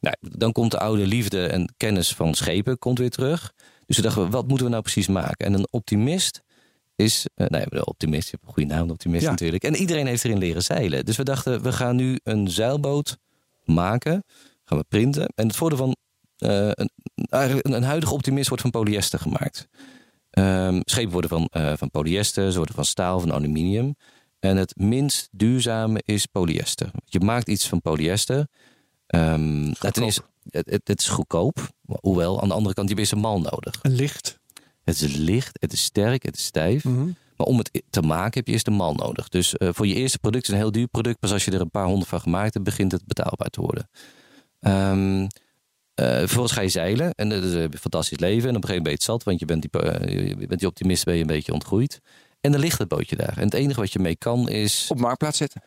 [0.00, 3.52] Nou, dan komt de oude liefde en kennis van schepen komt weer terug.
[3.86, 5.46] Dus we dachten, wat moeten we nou precies maken?
[5.46, 6.42] En een optimist
[6.96, 7.26] is...
[7.34, 9.30] eh nee, een optimist, je hebt een goede naam, een optimist Ja.
[9.30, 9.62] natuurlijk.
[9.64, 11.04] En iedereen heeft erin leren zeilen.
[11.04, 13.18] Dus we dachten, we gaan nu een zeilboot
[13.64, 14.24] maken.
[14.64, 15.26] Gaan we printen.
[15.34, 15.96] En het voordeel van...
[16.38, 16.90] eh, een,
[17.28, 19.68] eigenlijk een, een huidige optimist wordt van polyester gemaakt.
[20.30, 23.96] Ehm, schepen worden van, eh, van polyester, ze worden van staal, van aluminium.
[24.38, 26.90] En het minst duurzame is polyester.
[27.04, 28.46] Je maakt iets van polyester.
[29.08, 31.68] Ehm, nou, ten eerste, het, het, het is goedkoop.
[32.00, 33.78] Hoewel, aan de andere kant, je een mal nodig.
[33.82, 34.38] een licht?
[34.84, 36.84] Het is licht, het is sterk, het is stijf.
[36.84, 37.10] Mhm.
[37.36, 39.28] Maar om het te maken heb je eerst een mal nodig.
[39.28, 41.18] Dus eh, voor je eerste product is een heel duur product.
[41.18, 43.90] Pas als je er een paar honderd van gemaakt hebt, begint het betaalbaar te worden.
[44.60, 45.26] Ehm
[45.98, 48.48] eh, vervolgens ga je zeilen en dat is een fantastisch leven.
[48.48, 50.46] En op een gegeven moment ben je het zat, want je bent die, eh, je
[50.46, 52.00] bent die optimist, ben je een beetje ontgroeid.
[52.40, 53.36] En dan ligt het bootje daar.
[53.36, 54.86] En het enige wat je mee kan is...
[54.90, 55.62] Op marktplaats zetten.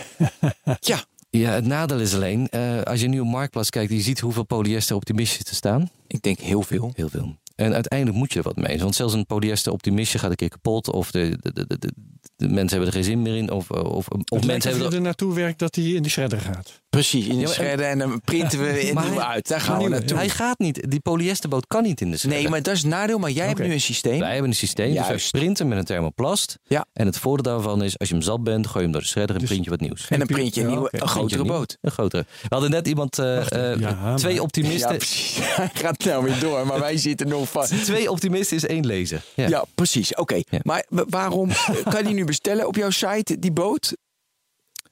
[0.80, 1.04] ja,
[1.36, 3.92] Ja, het nadeel is alleen, eh, als je nu op Marktplaats kijkt...
[3.92, 5.90] je ziet hoeveel polyester optimistjes er staan.
[6.06, 6.92] ik denk heel veel.
[6.94, 7.36] Heel veel.
[7.56, 8.78] En uiteindelijk moet je er wat mee.
[8.78, 10.90] Want zelfs een polyester optimistje gaat een keer kapot.
[10.92, 11.92] Of de, de, de, de,
[12.36, 13.50] de mensen hebben er geen zin meer in.
[13.50, 14.94] Of, of, mensen hebben je er...
[14.94, 16.80] er naartoe werkt dat hij in de shredder gaat.
[16.90, 19.48] Precies, in de shredder en dan printen we hij- uit.
[19.48, 20.16] Daar gaan we naartoe.
[20.16, 20.90] Hij gaat niet.
[20.90, 22.40] Die polyesterboot kan niet in de shredder.
[22.40, 23.18] Nee, maar dat is het nadeel.
[23.18, 24.18] Maar jij hebt nu een systeem.
[24.20, 24.86] Wij hebben een systeem.
[24.88, 25.30] Dus wij Juist.
[25.30, 26.58] printen met een thermoplast.
[26.64, 26.86] Ja.
[26.92, 29.06] En het voordeel daarvan is, als je hem zat bent, gooi je hem door de
[29.06, 30.08] shredder en Dus- print je wat nieuws.
[30.08, 31.78] en dan print je een, Ja, nieuwe, een grotere een boot.
[31.80, 32.24] Een grotere.
[32.42, 34.90] We hadden net iemand, eh, Wacht eh, Ja, twee maar- optimisten.
[34.90, 35.38] Ja, precies.
[35.56, 37.45] Hij gaat nou weer door, maar wij zitten nog.
[37.84, 39.22] Twee optimisten is één lezer.
[39.34, 39.48] Ja.
[39.48, 40.14] Ja, precies.
[40.14, 40.34] Oké.
[40.34, 40.58] Ja.
[40.62, 41.48] Maar wa- waarom
[41.90, 43.96] kan je die nu bestellen op jouw site, die boot?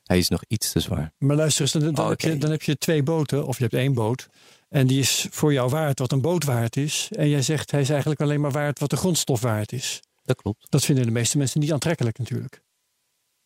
[0.04, 1.12] Hij is nog iets te zwaar.
[1.18, 2.38] Maar luister eens, dan, dan, Oh, heb je, oké.
[2.38, 4.28] dan heb je twee boten, of je hebt één boot.
[4.68, 7.08] En die is voor jou waard wat een boot waard is.
[7.10, 10.00] En jij zegt hij is eigenlijk alleen maar waard wat de grondstof waard is.
[10.22, 10.66] Dat klopt.
[10.68, 12.62] Dat vinden de meeste mensen niet aantrekkelijk natuurlijk.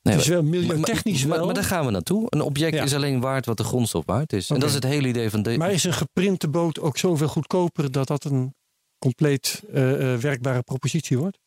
[0.02, 1.46] Nee, het is wel milieutechnisch maar, wel.
[1.46, 2.26] Maar, daar gaan we naartoe.
[2.28, 2.82] Een object Ja.
[2.82, 4.50] is alleen waard wat de grondstof waard is.
[4.50, 5.42] En dat is het hele idee van...
[5.42, 8.54] De, Maar is een geprinte boot ook zoveel goedkoper dat dat een
[8.98, 11.38] compleet eh, eh, werkbare propositie wordt?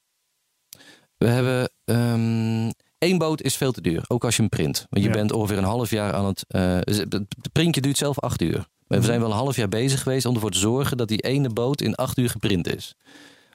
[1.18, 1.72] We hebben...
[1.86, 4.04] ehm één boot is veel te duur.
[4.08, 4.86] Ook als je hem print.
[4.90, 5.16] Want je Ja.
[5.16, 6.46] bent ongeveer een half jaar aan het...
[6.48, 8.68] eh, het printje duurt zelf acht uur.
[8.88, 9.00] Mhm.
[9.00, 10.98] We zijn wel een half jaar bezig geweest om ervoor te zorgen...
[10.98, 12.96] dat die ene boot in acht uur geprint is.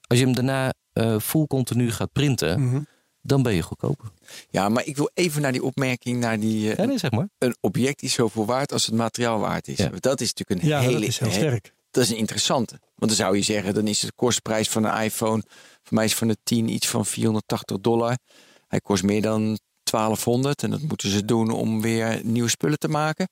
[0.07, 2.61] Als je hem daarna eh full continu gaat printen...
[2.63, 2.81] Mhm.
[3.23, 4.09] dan ben je goedkoper.
[4.51, 6.71] Ja, maar ik wil even naar die opmerking, naar die...
[6.71, 7.29] eh, Ja, nee, zeg maar.
[7.39, 9.77] een object is zoveel waard als het materiaal waard is.
[9.77, 9.91] Ja.
[10.01, 10.93] Dat is natuurlijk een Ja, hele...
[10.93, 11.73] dat is heel he- sterk.
[11.97, 12.79] Dat is een interessante.
[12.95, 15.43] Want dan zou je zeggen, dan is de kostprijs van een iPhone...
[15.83, 18.19] voor mij is van de 10 iets van 480 dollar.
[18.69, 22.89] Hij kost meer dan 1200 en dat moeten ze doen om weer nieuwe spullen te
[22.89, 23.29] maken.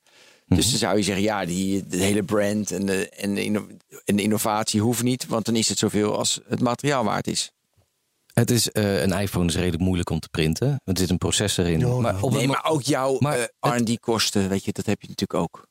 [0.47, 0.69] Dus Mhm.
[0.69, 3.67] dan zou je zeggen, ja, die, de hele brand en de, en, de inno-
[4.05, 7.51] en de innovatie hoeft niet, want dan is het zoveel als het materiaal waard is.
[8.33, 10.67] Het is, eh, een iPhone is redelijk moeilijk om te printen.
[10.67, 12.01] want Er zit een processor in.
[12.01, 15.39] Maar op Nee, maar ook jouw Maar eh, R&D-kosten, weet je, dat heb je natuurlijk
[15.43, 15.67] ook.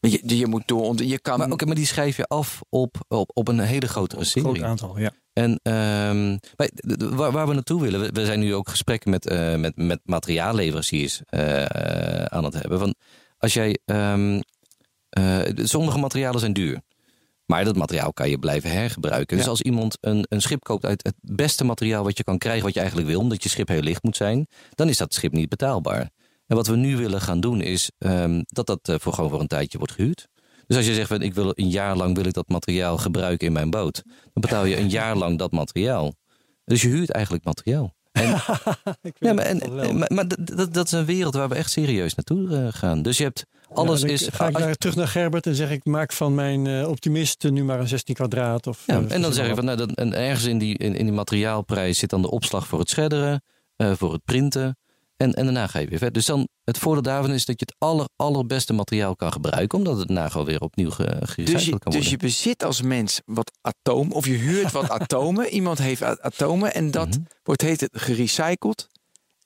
[0.00, 1.38] Je, je moet door, je kan...
[1.38, 4.48] maar, oké, maar die schrijf je af op, op, op een hele grotere Een serie.
[4.54, 5.10] groot aantal, ja.
[5.32, 8.68] En ehm, wij- d- d- waar, waar we naartoe willen, we, we zijn nu ook
[8.68, 12.78] gesprekken met, eh, met, met materiaalleveranciers eh, eh, aan het hebben.
[12.78, 12.94] Van
[13.38, 14.40] als jij, ehm,
[15.10, 16.80] eh, sommige materialen zijn duur.
[17.46, 19.36] Maar dat materiaal kan je blijven hergebruiken.
[19.36, 22.64] Dus als iemand een, een schip koopt uit het beste materiaal wat je kan krijgen,
[22.64, 25.32] wat je eigenlijk wil, omdat je schip heel licht moet zijn, dan is dat schip
[25.32, 26.10] niet betaalbaar.
[26.50, 29.40] En wat we nu willen gaan doen is ehm, dat dat eh, voor gewoon voor
[29.40, 30.28] een tijdje wordt gehuurd.
[30.66, 33.46] Dus als je zegt van ik wil een jaar lang wil ik dat materiaal gebruiken
[33.46, 36.14] in mijn boot, dan betaal je een jaar lang dat materiaal.
[36.64, 37.94] Dus je huurt eigenlijk materiaal.
[38.12, 38.28] En,
[39.18, 41.70] ja, maar, en, en- maar, maar dat- dat, dat is een wereld waar we echt
[41.70, 43.02] serieus naartoe eh, gaan.
[43.02, 44.28] Dus je hebt alles Ja, is.
[44.32, 47.64] Ga ik naar, terug naar Gerbert en zeg ik, maak van mijn eh, optimist nu
[47.64, 48.66] maar een 16 kwadraat.
[48.66, 50.94] Of, Ja, eh, en dan zeg je van, nou, dan, en ergens in die, in,
[50.94, 53.42] in die materiaalprijs zit dan de opslag voor het schredderen,
[53.76, 54.78] eh, voor het printen.
[55.20, 56.12] En, en daarna ga je weer verder.
[56.16, 59.98] Dus dan het voordeel daarvan is dat je het aller, allerbeste materiaal kan gebruiken, omdat
[59.98, 62.00] het daarna gewoon weer opnieuw ge, gerecycled Dus je, kan worden.
[62.00, 65.48] dus je bezit als mens wat atomen, of je huurt wat atomen.
[65.48, 67.18] Iemand heeft atomen en dat Mhm.
[67.42, 68.88] wordt heet het gerecycled.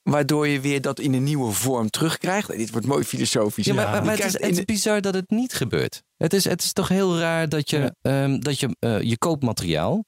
[0.03, 2.47] Waardoor je weer dat in een nieuwe vorm terugkrijgt.
[2.57, 3.65] Dit wordt mooi filosofisch.
[3.65, 6.01] Ja, maar, het, is, het is bizar dat het niet gebeurt.
[6.17, 8.23] Het is, het is toch heel raar dat je, Ja.
[8.23, 10.05] ehm, dat je, eh, je koopt materiaal.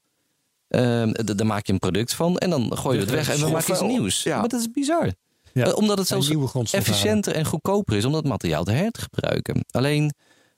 [0.68, 3.50] ehm, daar maak je een product van en dan gooi je het weg en we
[3.52, 4.24] maken iets nieuws.
[4.24, 4.40] ja.
[4.40, 5.12] Maar dat is bizar.
[5.58, 5.66] Ja.
[5.66, 6.32] Eh, omdat het zelfs
[6.72, 9.66] efficiënter en goedkoper is om dat materiaal te hergebruiken.
[9.72, 10.14] Alleen,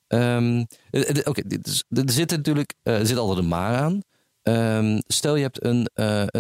[0.07, 0.63] eh,
[1.23, 1.41] oké,
[1.89, 4.01] er zit natuurlijk er zit altijd een maar aan.
[4.41, 5.89] Ehm, stel je, hebt een,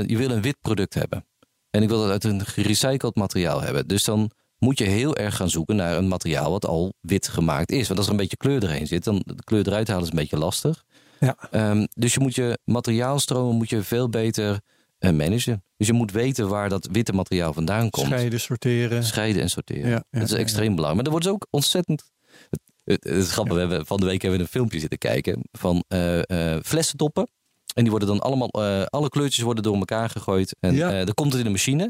[0.07, 1.25] je wil een wit product hebben.
[1.69, 3.87] En ik wil dat uit een gerecycled materiaal hebben.
[3.87, 7.71] Dus dan moet je heel erg gaan zoeken naar een materiaal wat al wit gemaakt
[7.71, 7.87] is.
[7.87, 10.15] Want als er een beetje kleur erheen zit, dan de kleur eruit halen is een
[10.15, 10.83] beetje lastig.
[11.19, 11.35] Ja.
[11.51, 14.59] Ehm, dus je moet je materiaalstromen moet je veel beter
[14.99, 15.63] managen.
[15.77, 18.05] Dus je moet weten waar dat witte materiaal vandaan komt.
[18.05, 19.03] Scheiden, sorteren.
[19.03, 19.89] Scheiden en sorteren.
[19.89, 20.95] Ja, ja, dat is extreem belangrijk.
[20.95, 22.11] Maar er wordt dus ook ontzettend.
[22.49, 24.97] Het, het, het is grappig, we hebben, van de week hebben we een filmpje zitten
[24.97, 27.29] kijken van eh flessentoppen.
[27.73, 30.55] En die worden dan allemaal, eh, alle kleurtjes worden door elkaar gegooid.
[30.59, 31.83] En dan komt het in een machine.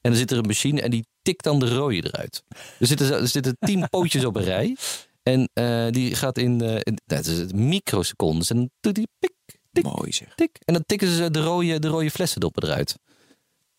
[0.00, 2.42] En dan zit er een machine en die tikt dan de rode eruit.
[2.78, 4.76] Er zitten, er zitten tien pootjes op een rij.
[5.22, 5.50] En
[5.92, 8.50] die gaat in, eh, in nou, het is microsecondes.
[8.50, 9.32] En doet die pik,
[9.72, 10.34] tik, Mooi zeg.
[10.34, 10.58] tik.
[10.64, 12.98] En dan tikken ze de rode, de rode flessentoppen eruit.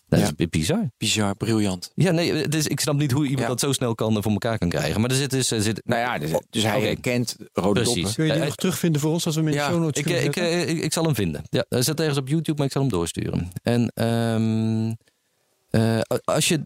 [0.07, 0.31] Dat Ja.
[0.37, 0.91] is bizar.
[0.97, 1.91] Bizar, briljant.
[1.95, 3.47] Ja, nee, het is, ik snap niet hoe iemand Ja.
[3.47, 5.01] dat zo snel kan eh, voor elkaar kan krijgen.
[5.01, 5.51] Maar er zit dus...
[5.51, 6.85] er zit, Nou ja, dus, dus hij Oké.
[6.85, 7.95] herkent rode Precies.
[7.95, 8.13] doppen.
[8.13, 9.83] Kun je die Eh, nog terugvinden voor ons als we hem in ja, de show
[9.83, 11.41] notes ik, ik, eh, ik, ik zal hem vinden.
[11.49, 13.51] Ja, hij zit ergens op YouTube, maar ik zal hem doorsturen.
[13.63, 14.93] En ehm,
[15.69, 16.63] eh, als je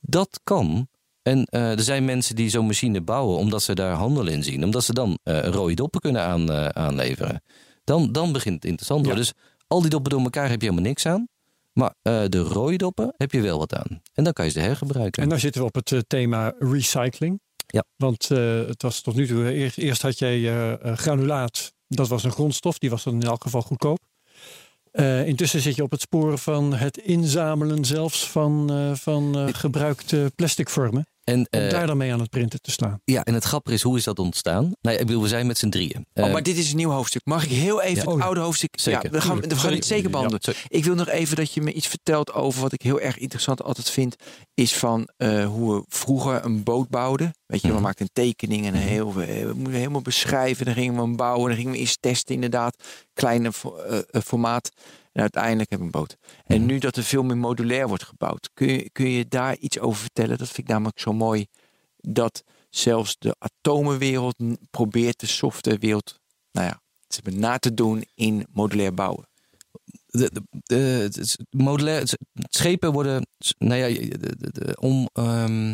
[0.00, 0.88] dat kan...
[1.22, 4.64] En eh, er zijn mensen die zo'n machine bouwen omdat ze daar handel in zien.
[4.64, 7.42] Omdat ze dan eh, rode doppen kunnen aan, aanleveren.
[7.84, 9.04] Dan, dan begint het interessant.
[9.04, 9.32] Dus
[9.66, 11.28] al die doppen door elkaar heb je helemaal niks aan.
[11.72, 14.02] Maar eh, de rode doppen heb je wel wat aan.
[14.14, 15.22] En dan kan je ze hergebruiken.
[15.22, 17.40] En dan zitten we op het eh, thema recycling.
[17.66, 17.84] Ja.
[17.96, 21.72] Want eh, het was tot nu toe, eerst, eerst had jij granulaat.
[21.88, 23.98] Dat was een grondstof, die was dan in elk geval goedkoop.
[25.24, 31.06] Intussen zit je op het spoor van het inzamelen zelfs van, van gebruikte plastic vormen.
[31.24, 33.00] En, Om eh, daar dan mee aan het printen te slaan.
[33.04, 34.72] ja, en het grappige is, hoe is dat ontstaan?
[34.80, 36.06] Nou, ik bedoel, we zijn met z'n drieën.
[36.14, 37.20] Oh, Eh, maar dit is een nieuw hoofdstuk.
[37.24, 38.24] Mag ik heel even Ja, het oh ja.
[38.24, 38.70] oude hoofdstuk...
[38.80, 39.04] Zeker.
[39.04, 40.40] Ja, we gaan, we gaan het zeker behandelen.
[40.44, 43.18] Ja, ik wil nog even dat je me iets vertelt over wat ik heel erg
[43.18, 44.16] interessant altijd vind.
[44.54, 47.34] Is van eh, hoe we vroeger een boot bouwden.
[47.46, 47.82] Weet je, we Mhm.
[47.82, 50.64] maakten een tekening en een heel, we, we moesten helemaal beschrijven.
[50.64, 51.46] Dan gingen we hem bouwen.
[51.48, 52.76] Dan gingen we eens testen inderdaad.
[53.14, 53.76] Kleine fo-
[54.24, 54.70] formaat.
[55.12, 56.16] En uiteindelijk hebben we een boot.
[56.46, 56.66] En Mhm.
[56.66, 58.50] nu dat er veel meer modulair wordt gebouwd.
[58.54, 60.38] Kun je, kun je daar iets over vertellen?
[60.38, 61.46] Dat vind ik namelijk zo mooi.
[61.96, 64.34] Dat zelfs de atomenwereld
[64.70, 66.20] probeert de softwarewereld
[66.52, 66.80] nou ja,
[67.30, 69.26] na te doen in modulair bouwen.
[70.06, 73.26] de, de, de- modulair, schepen worden,
[73.58, 75.70] nou ja, de- de- de- om, ehm,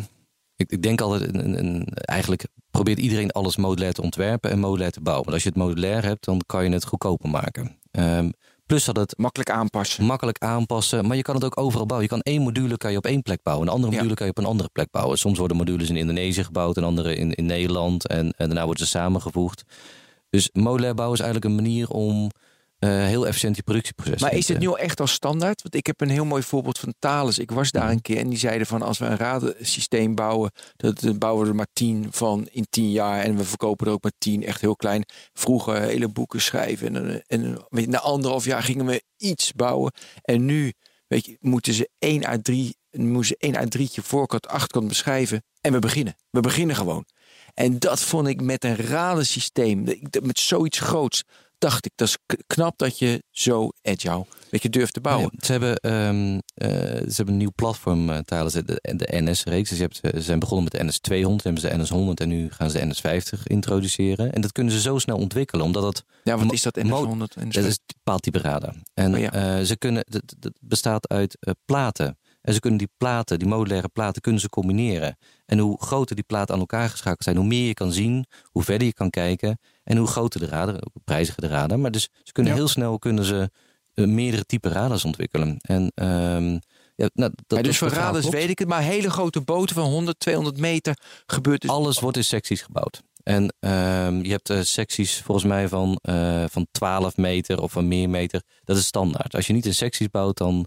[0.55, 4.91] ik, ik denk altijd, een, een- eigenlijk probeert iedereen alles modulair te ontwerpen en modulair
[4.91, 5.23] te bouwen.
[5.23, 7.79] Want als je het modulair hebt, dan kan je het goedkoper maken.
[7.91, 8.29] Ehm,
[8.69, 10.05] plus dat het Makkelijk aanpassen.
[10.05, 12.09] makkelijk aanpassen, maar je kan het ook overal bouwen.
[12.09, 13.97] Je kan één module kan je op één plek bouwen, een andere Ja.
[13.97, 15.17] module kan je op een andere plek bouwen.
[15.17, 18.85] Soms worden modules in Indonesië gebouwd en andere in, in Nederland en, en daarna worden
[18.85, 19.63] ze samengevoegd.
[20.29, 22.29] Dus modulair bouwen is eigenlijk een manier om
[22.79, 25.61] eh, heel efficiënt je productieproces Maar is het nu al echt als standaard?
[25.61, 27.39] Want ik heb een heel mooi voorbeeld van Thales.
[27.39, 31.19] Ik was daar een keer en die zeiden van als we een radensysteem bouwen, dat
[31.19, 34.11] bouwen we er maar tien van in tien jaar en we verkopen er ook maar
[34.17, 35.05] tien, echt heel klein.
[35.33, 40.73] Vroeger hele boeken schrijven en, en, na anderhalf jaar gingen we iets bouwen en nu
[41.09, 45.43] weet je, moeten ze één uit drie, moeten ze één uit drietje voorkant, achterkant beschrijven.
[45.61, 46.15] En we beginnen.
[46.29, 47.05] We beginnen gewoon.
[47.53, 49.83] En dat vond ik met een radensysteem,
[50.21, 51.23] met zoiets groots,
[51.57, 55.29] dacht ik, dat is knap dat je zo agile, weet je, durft te bouwen.
[55.31, 56.69] Ja, ze, hebben, ehm, eh,
[57.07, 59.69] ze hebben een nieuw platform uh, tijdens de, de NS-reeks.
[59.69, 62.51] Dus je hebt, ze zijn begonnen met de NS200, hebben ze de NS100 en nu
[62.51, 64.33] gaan ze de NS50 introduceren.
[64.33, 66.03] En dat kunnen ze zo snel ontwikkelen, omdat het...
[66.23, 66.87] Ja, wat is dat NS100?
[66.87, 68.75] NS dat is paaltype radar.
[68.93, 69.59] En oh, ja.
[69.59, 72.17] uh, ze kunnen, het bestaat uit platen.
[72.49, 75.17] En ze kunnen die platen, die modulaire platen, kunnen ze combineren.
[75.45, 78.63] En hoe groter die platen aan elkaar geschakeld zijn, hoe meer je kan zien, hoe
[78.63, 79.59] verder je kan kijken.
[79.83, 81.79] En hoe groter de radar, hoe prijziger de radar.
[81.79, 82.57] Maar dus ze kunnen ja.
[82.57, 83.51] heel snel kunnen ze
[83.95, 85.57] uh, meerdere type radars ontwikkelen.
[85.61, 86.59] En um,
[86.95, 88.37] ja, nou, dat ja, dus voor radars klopt.
[88.37, 91.69] weet ik het, maar hele grote boten van 100, 200 meter gebeurt dus.
[91.69, 93.01] Alles wordt in secties gebouwd.
[93.23, 97.87] En um, je hebt uh, secties volgens mij van, uh, van 12 meter of van
[97.87, 98.41] meer meter.
[98.63, 99.35] Dat is standaard.
[99.35, 100.65] Als je niet in secties bouwt, dan,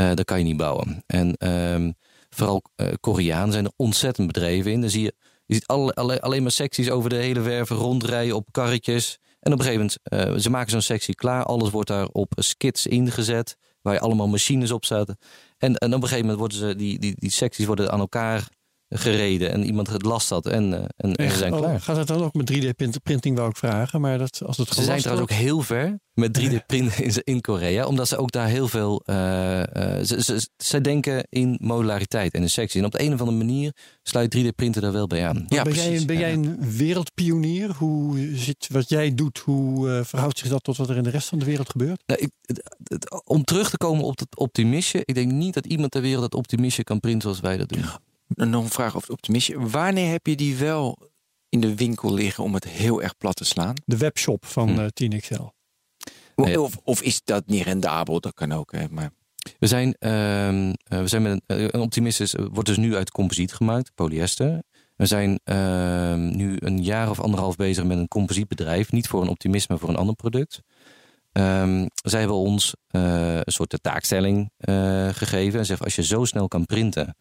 [0.00, 1.02] uh, dan kan je niet bouwen.
[1.06, 1.94] En um,
[2.30, 2.62] vooral
[3.00, 4.80] Koreaan zijn er ontzettend bedreven in.
[4.80, 5.14] Dan zie je,
[5.46, 9.18] je ziet alle, alle, alleen maar secties over de hele werven rondrijden op karretjes.
[9.40, 11.44] En op een gegeven moment, uh, ze maken zo'n sectie klaar.
[11.44, 13.56] Alles wordt daar op skits ingezet.
[13.82, 15.18] Waar je allemaal machines op zetten.
[15.58, 18.48] En, en op een gegeven moment worden ze, die, die, die secties worden aan elkaar
[18.88, 19.52] gereden.
[19.52, 20.46] En iemand last dat.
[20.46, 21.80] En, uh, en, en, ze zijn oh, klaar.
[21.80, 24.00] Gaat het dan ook met 3D-printing, wou ik vragen.
[24.00, 27.86] Maar dat, als het ze zijn trouwens ook heel ver met 3D-printen in, in Korea.
[27.86, 29.02] Omdat ze ook daar heel veel...
[29.06, 29.64] Uh, uh,
[30.04, 32.80] ze, ze, ze, denken in modulariteit en in sectie.
[32.80, 33.72] En op de een of andere manier
[34.02, 35.44] sluit 3D-printen daar wel bij aan.
[35.48, 37.74] Ja, ben jij, ben jij een wereldpionier?
[37.74, 41.28] Hoe zit wat jij doet, hoe verhoudt zich dat tot wat er in de rest
[41.28, 42.02] van de wereld gebeurt?
[42.06, 45.02] Nou, ik, het, het, om terug te komen op het optimisme.
[45.04, 47.84] Ik denk niet dat iemand ter wereld dat optimisme kan printen zoals wij dat doen.
[48.28, 49.68] Nog een vraag over het optimisme.
[49.68, 50.98] Wanneer heb je die wel
[51.48, 53.74] in de winkel liggen om het heel erg plat te slaan?
[53.84, 54.78] De webshop van hm.
[54.78, 55.44] uh, 10XL.
[56.36, 56.60] Nee.
[56.60, 58.20] Of, of, is dat niet rendabel?
[58.20, 58.72] Dat kan ook.
[58.72, 59.10] Hè, maar...
[59.58, 63.94] We zijn, uh, we zijn met een, een optimisme wordt dus nu uit composiet gemaakt,
[63.94, 64.62] polyester.
[64.98, 68.92] We zijn uh, nu een jaar of anderhalf bezig met een composietbedrijf.
[68.92, 70.62] Niet voor een optimisme, maar voor een ander product.
[71.32, 75.58] Um, zij hebben ons uh, een soort taakstelling uh, gegeven.
[75.58, 77.16] En zeggen, als je zo snel kan printen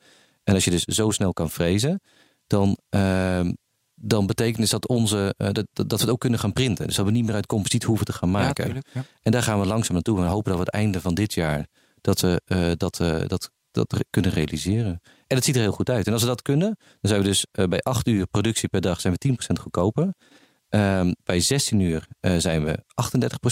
[0.48, 2.02] en als je dus zo snel kan frezen,
[2.48, 3.50] dan, uh,
[3.96, 6.88] dan betekent dus dat, onze, uh, dat, dat we het ook kunnen gaan printen.
[6.88, 8.64] Dus dat we niet meer uit composiet hoeven te gaan maken.
[8.64, 9.04] Ja, tuurlijk, ja.
[9.22, 10.20] En daar gaan we langzaam naartoe.
[10.20, 11.68] En hopen dat we het einde van dit jaar
[12.02, 15.02] dat we uh, dat, dat, dat kunnen realiseren.
[15.28, 16.08] En dat ziet er heel goed uit.
[16.08, 19.02] En als we dat kunnen, dan zijn we dus bij 8 uur productie per dag
[19.02, 20.14] zijn we 10% goedkoper.
[20.70, 22.84] Um, bij 16 uur uh, zijn we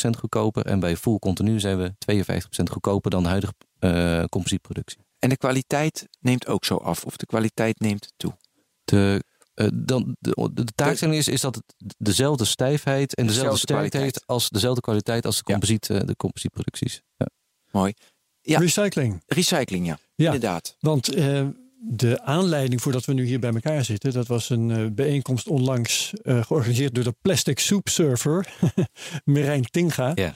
[0.07, 0.65] 38% goedkoper.
[0.65, 2.35] En bij full continu zijn we 52%
[2.71, 5.04] goedkoper dan de huidige uh, composietproductie.
[5.25, 8.37] En de kwaliteit neemt ook zo af, of de kwaliteit neemt toe?
[8.83, 9.23] De,
[9.55, 13.97] uh, dan, de, de, taakstelling is, is dat het dezelfde stijfheid en dezelfde, dezelfde sterkte
[13.97, 15.99] heeft als dezelfde kwaliteit als de, composiet, ja.
[15.99, 17.01] de composietproducties.
[17.17, 17.27] Ja.
[17.71, 17.93] Mooi.
[18.41, 18.59] Ja.
[18.59, 19.23] Recycling.
[19.25, 19.97] Recycling, ja.
[20.15, 20.25] ja.
[20.25, 20.75] Inderdaad.
[20.79, 21.47] Want uh,
[21.79, 26.13] de aanleiding voordat we nu hier bij elkaar zitten, dat was een uh, bijeenkomst onlangs
[26.23, 28.53] uh, georganiseerd door de Plastic Soup Surfer,
[29.23, 30.11] Merijn Tinga.
[30.15, 30.33] Ja.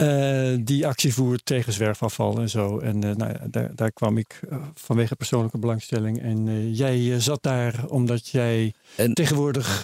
[0.00, 2.78] Uh, die actie voert tegen zwerfafval en zo.
[2.78, 6.22] En uh, nou ja, daar, daar, kwam ik uh, vanwege persoonlijke belangstelling.
[6.22, 9.82] En jij zat daar omdat jij en, tegenwoordig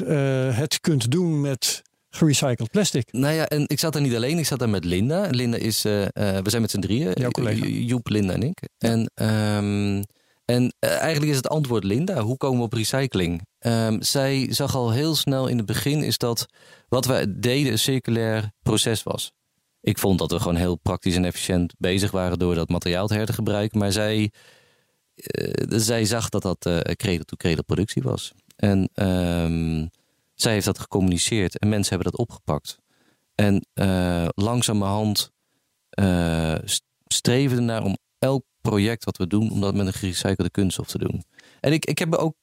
[0.54, 3.12] het kunt doen met gerecycled plastic.
[3.12, 4.38] Nou ja, en ik zat daar niet alleen.
[4.38, 5.28] Ik zat daar met Linda.
[5.30, 7.12] Linda is, we zijn met z'n drieën.
[7.14, 7.66] Jouw collega.
[7.66, 8.68] Joep, Linda en ik.
[8.78, 10.04] En, um,
[10.44, 12.20] en eigenlijk is het antwoord Linda.
[12.20, 13.42] Hoe komen we op recycling?
[13.60, 16.46] Um, zij zag al heel snel in het begin is dat
[16.88, 19.32] wat wij deden een circulair proces was.
[19.88, 23.14] Ik vond dat we gewoon heel praktisch en efficiënt bezig waren door dat materiaal te
[23.14, 23.78] hergebruiken.
[23.78, 24.32] Maar zij,
[25.14, 28.32] uh, zij zag dat dat uh, cradle-to-cradle productie was.
[28.56, 29.90] En um,
[30.34, 32.78] zij heeft dat gecommuniceerd en mensen hebben dat opgepakt.
[33.34, 35.32] En uh, langzamerhand
[37.06, 40.86] streven we ernaar om elk project wat we doen, om dat met een gerecyclede kunststof
[40.86, 41.24] te doen.
[41.60, 42.34] En ik, ik heb ook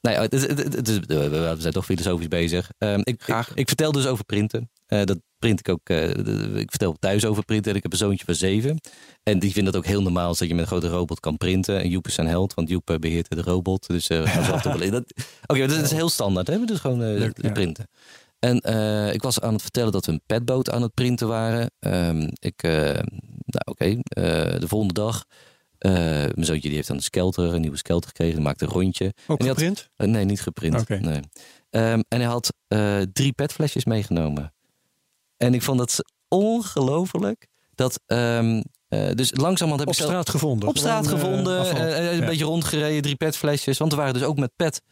[0.00, 2.70] nou ja, het, het, het, we zijn toch filosofisch bezig.
[2.78, 4.70] Um, ik, ik, ik, vertel dus over printen.
[4.88, 5.88] Uh, dat print ik ook.
[5.88, 7.74] Uh, ik vertel thuis over printen.
[7.74, 8.80] Ik heb een zoontje van zeven.
[9.22, 11.80] En die vindt het ook heel normaal dat je met een grote robot kan printen.
[11.80, 13.86] En Joep is zijn held, want Joep beheert de robot.
[13.86, 15.00] Dus uh, Oké,
[15.46, 16.46] okay, dat is heel standaard.
[16.46, 16.64] Hè?
[16.64, 17.52] Dus gewoon Leuk, ja.
[17.52, 17.88] printen.
[18.38, 18.56] En
[19.12, 21.70] ik was aan het vertellen dat we een petboot aan het printen waren.
[21.80, 23.98] Um, ik, nou oké, okay,
[24.58, 25.24] de volgende dag.
[25.78, 28.34] Uh, mijn zoontje die heeft dan een skelter, een nieuwe skelter gekregen.
[28.34, 29.14] Die maakte een rondje.
[29.26, 29.88] Ook geprint?
[29.96, 30.80] Had, uh, nee, niet geprint.
[30.80, 30.98] Okay.
[30.98, 31.20] Nee.
[31.70, 34.54] Um, en hij had uh, drie petflesjes meegenomen.
[35.36, 37.46] En ik vond dat ongelooflijk.
[37.74, 40.68] Dat, um, dus langzamerhand heb op ik straat zelf, gevonden?
[40.68, 41.82] Op straat gevonden.
[42.10, 42.26] een ja.
[42.26, 43.78] beetje rondgereden, drie petflesjes.
[43.78, 44.82] Want we waren dus ook met pet.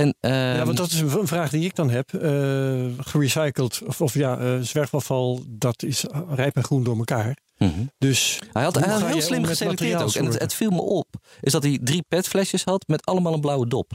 [0.00, 2.12] En, ehm, ja, want dat is een vraag die ik dan heb.
[2.12, 7.36] Uh, gerecycled, of, of ja, uh, zwerfafval, dat is rijp en groen door elkaar.
[7.58, 7.70] mhm.
[7.98, 10.14] Dus Hij had, hij heel slim geselecteerd ook.
[10.14, 11.06] En het, het viel me op,
[11.40, 13.92] is dat hij drie petflesjes had met allemaal een blauwe dop.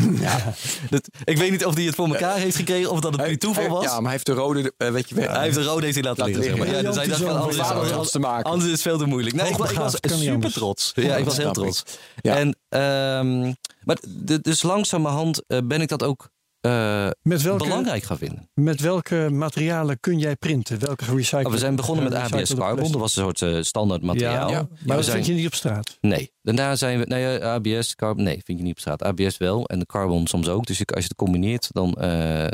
[0.20, 0.52] Ja.
[0.90, 3.38] Dat, ik weet niet of hij het voor elkaar heeft gekregen of dat het puur
[3.38, 3.84] toeval was.
[3.84, 5.28] Ja, maar hij heeft de rode, eh, weet je wel.
[5.28, 6.70] Hij heeft de rode heeft hij laten, Laten liggen.
[6.70, 8.44] Ja, dus hij dacht van, anders, anders, te maken.
[8.50, 9.36] anders is het veel te moeilijk.
[9.36, 10.92] Nee, ik, was- ik super trots.
[10.94, 11.82] Ja, ik was heel trots.
[12.20, 12.36] Ja.
[12.36, 13.52] En, ehm,
[13.84, 13.96] maar
[14.42, 16.28] dus langzamerhand eh, ben ik dat ook
[16.66, 18.48] eh, Met welke, belangrijk gaan vinden.
[18.54, 20.78] met welke materialen kun jij printen?
[20.78, 21.46] Welke gerecycled?
[21.46, 22.92] Oh, we zijn begonnen met ABS Carbon.
[22.92, 24.50] Dat was een soort eh, standaard materiaal.
[24.50, 25.98] Ja, maar dat zijn- vind je niet op straat.
[26.00, 26.32] Nee.
[26.42, 27.04] Daarna zijn we.
[27.04, 28.24] Nee, eh, ABS, Carbon.
[28.24, 29.02] Nee, vind je niet op straat.
[29.02, 29.66] ABS wel.
[29.66, 30.66] En de Carbon soms ook.
[30.66, 31.90] Dus als je het combineert, dan,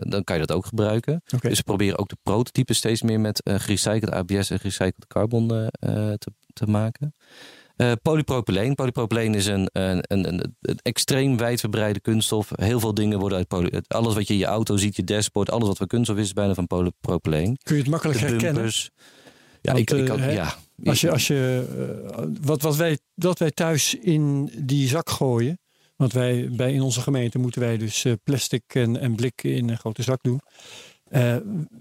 [0.08, 1.22] dan kan je dat ook gebruiken.
[1.40, 6.18] Dus we proberen ook de prototypes steeds meer met gerecycled ABS en gerecycled carbon te,
[6.52, 7.14] te maken.
[7.82, 8.74] Eh polypropyleen.
[8.74, 12.50] Polypropyleen is een, een, een, een, extreem wijdverbreide kunststof.
[12.54, 15.50] Heel veel dingen worden uit poly, Alles wat je in je auto ziet, je dashboard,
[15.50, 17.58] alles wat van kunststof is, is bijna van polypropyleen.
[17.62, 18.54] Kun je het makkelijk De herkennen?
[18.54, 18.90] bumpers.
[19.62, 20.54] Ja, Want, ik, ik eh, kan, hè, ja.
[20.84, 21.66] Als je, als je,
[22.16, 25.60] eh, wat, wat, wij, wat wij thuis in die zak gooien.
[25.96, 29.68] Want wij bij in onze gemeente moeten wij dus eh, plastic en, en blik in
[29.68, 30.40] een grote zak doen.
[31.12, 31.36] Eh,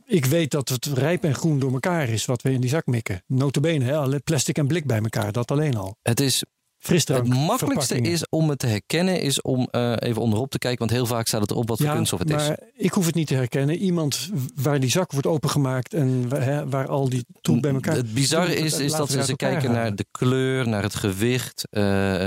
[0.05, 2.85] ik weet dat het rijp en groen door elkaar is wat we in die zak
[2.85, 3.23] mikken.
[3.27, 5.95] Notabene, hè, plastic en blik bij elkaar, dat alleen al.
[6.01, 6.43] Het is
[6.77, 10.79] Frisdrank, Het makkelijkste is om het te herkennen, is om eh, even onderop te kijken.
[10.79, 12.35] Want heel vaak staat het erop wat voor Ja, kunststof het is.
[12.35, 13.77] maar ik hoef het niet te herkennen.
[13.77, 17.95] Iemand waar die zak wordt opengemaakt en waar, hè, waar al die troep bij elkaar...
[17.95, 21.67] Het bizarre is, is dat ze, ze kijken naar de kleur, naar het gewicht.
[21.69, 21.81] eh,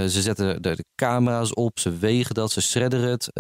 [0.05, 3.31] ze zetten de, de camera's op, ze wegen dat, ze shredderen het.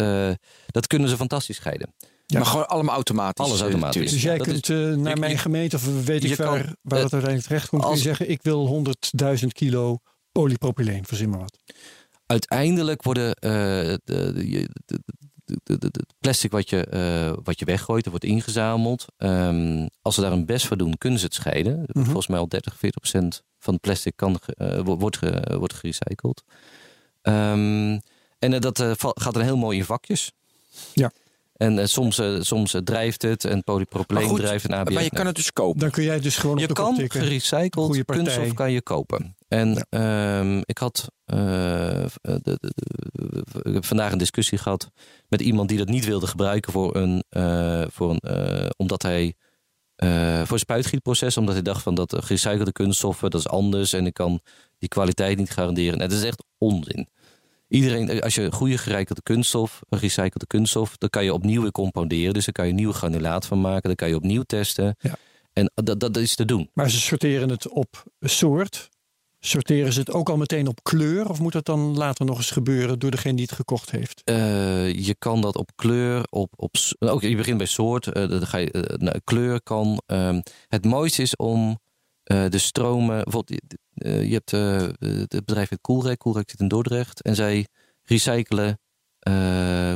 [0.66, 1.94] dat kunnen ze fantastisch scheiden.
[2.26, 2.38] Ja.
[2.38, 3.44] Maar gewoon allemaal automatisch.
[3.46, 4.10] Alles eh, automatisch.
[4.10, 7.04] Dus jij dat kunt eh, naar mijn gemeente of weet ik waar, kan, waar eh,
[7.04, 7.82] het uiteindelijk terecht komt.
[7.82, 8.84] Kun je zeggen, ik wil
[9.40, 9.98] 100.000 kilo
[10.32, 11.58] polypropyleen, verzin maar wat.
[12.26, 14.98] Uiteindelijk worden eh, de, de, de, de,
[15.64, 19.04] de- de- de plastic wat je, eh, wat je weggooit, dat wordt ingezameld.
[19.16, 21.82] Ehm, als ze daar een best voor doen, kunnen ze het scheiden.
[21.86, 22.04] Mhm.
[22.04, 26.42] Volgens mij al 30, 40 procent van het plastic kan, eh, wordt, ge- wordt gerecycled.
[27.22, 27.98] Ehm,
[28.38, 30.32] en eh, dat eh, gaat dan heel mooi in vakjes.
[30.92, 31.10] Ja.
[31.54, 34.94] En eh, soms, eh, soms eh, drijft het en polypropyleen goed, drijft en ABS.
[34.94, 35.80] Maar je kan het dus kopen.
[35.80, 37.20] Dan kun jij dus gewoon Je op de kop kan tikken.
[37.20, 39.36] gerecycled kunststof kan je kopen.
[39.48, 40.38] En Ja.
[40.38, 42.72] ehm, ik had eh, de, de, de-
[43.12, 44.90] de- ik heb vandaag een discussie gehad
[45.28, 49.34] met iemand die dat niet wilde gebruiken voor een, eh, voor een eh, omdat hij
[49.94, 54.06] eh, voor een spuitgietproces, omdat hij dacht van dat gerecyclede kunststoffen dat is anders en
[54.06, 54.40] ik kan
[54.78, 55.92] die kwaliteit niet garanderen.
[56.00, 57.08] En dat is echt onzin.
[57.74, 62.34] Iedereen, als je goede gerecyclede kunststof, een gerecyclede kunststof, dan kan je opnieuw weer compounderen.
[62.34, 63.82] Dus daar kan je nieuw granulaat van maken.
[63.82, 64.96] Dan kan je opnieuw testen.
[64.98, 65.16] Ja.
[65.52, 66.70] En dat, dat is te doen.
[66.74, 68.88] Maar ze sorteren het op soort.
[69.40, 71.28] Sorteren ze het ook al meteen op kleur?
[71.28, 74.22] Of moet dat dan later nog eens gebeuren door degene die het gekocht heeft?
[74.24, 78.46] Eh, je kan dat op kleur, op, op ook je begint bij soort, eh, dan
[78.46, 80.02] ga je eh, naar kleur kan.
[80.06, 81.78] Ehm, het mooiste is om
[82.24, 83.62] eh, de stromen, bijvoorbeeld,
[83.94, 87.66] eh, je hebt eh, het bedrijf heet Coolrec, Coolrec zit in Dordrecht en zij
[88.02, 88.78] recyclen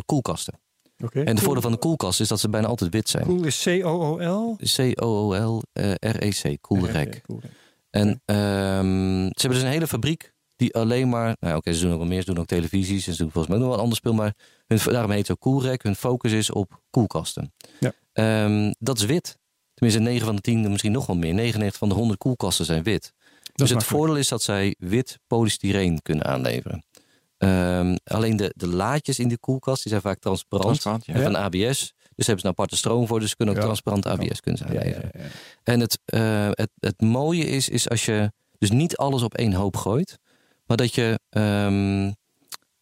[0.05, 0.61] koelkasten.
[1.05, 1.23] Oké.
[1.23, 3.25] En de voordeel van de koelkast is dat ze bijna altijd wit zijn.
[3.25, 4.57] Cool is C-O-O-L?
[4.77, 7.07] C-O-O-L-R-E-C, Coolrec.
[7.07, 7.51] Oké, Coolrec.
[7.91, 11.37] En ehm, ze hebben dus een hele fabriek die alleen maar...
[11.41, 12.21] Nou oké, ze doen ook wel meer.
[12.21, 13.07] Ze doen ook televisies.
[13.07, 14.15] en Ze doen volgens mij nog wel ander speel.
[14.15, 14.35] Maar
[14.67, 15.83] hun, daarom heet het ook Coolrec.
[15.83, 17.53] Hun focus is op koelkasten.
[17.81, 17.93] Ja.
[18.13, 19.39] Ehm, dat is wit.
[19.79, 21.35] Tenminste, 9 van de 10, misschien nog wel meer.
[21.35, 23.13] 99 van de 100 koelkasten zijn wit.
[23.55, 26.85] dus het voordeel is dat zij wit polystyreen kunnen aanleveren.
[27.39, 30.65] Ehm, alleen de, de laadjes in de koelkast die zijn vaak transparant.
[30.81, 31.15] Transparant, ja.
[31.15, 31.93] En van ABS.
[32.15, 33.21] Dus hebben ze een aparte stroom voor.
[33.21, 33.67] Dus ze kunnen ook Ja.
[33.67, 35.11] transparant ABS kunnen ze aanleveren.
[35.19, 35.25] ja.
[35.63, 39.53] En het, eh, het, het mooie is, is als je dus niet alles op één
[39.53, 40.19] hoop gooit,
[40.67, 41.21] maar dat je.
[41.31, 42.11] ehm,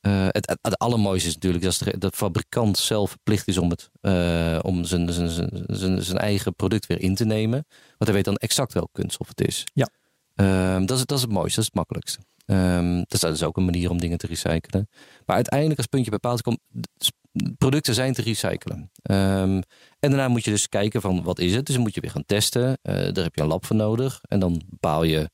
[0.07, 3.91] eh, het, het, het allermooiste is natuurlijk dat de, fabrikant zelf verplicht is om, het,
[4.01, 7.65] eh, om zijn, zijn, zijn, zijn, zijn eigen product weer in te nemen.
[7.69, 9.65] Want hij weet dan exact welk kunststof het is.
[9.75, 9.89] Ja.
[10.35, 12.19] Ehm, dat, is dat is het mooiste, dat is het makkelijkste.
[12.47, 14.89] Ehm, dus dat is ook een manier om dingen te recyclen.
[15.27, 16.59] Maar uiteindelijk, als puntje bepaald komt,
[16.97, 17.11] s-
[17.59, 18.91] producten zijn te recyclen.
[19.03, 19.61] Ehm,
[20.01, 21.67] en daarna moet je dus kijken van wat is het.
[21.67, 22.79] Dus dan moet je weer gaan testen.
[22.83, 24.21] Eh, daar heb je een lab voor nodig.
[24.29, 25.31] En dan bepaal je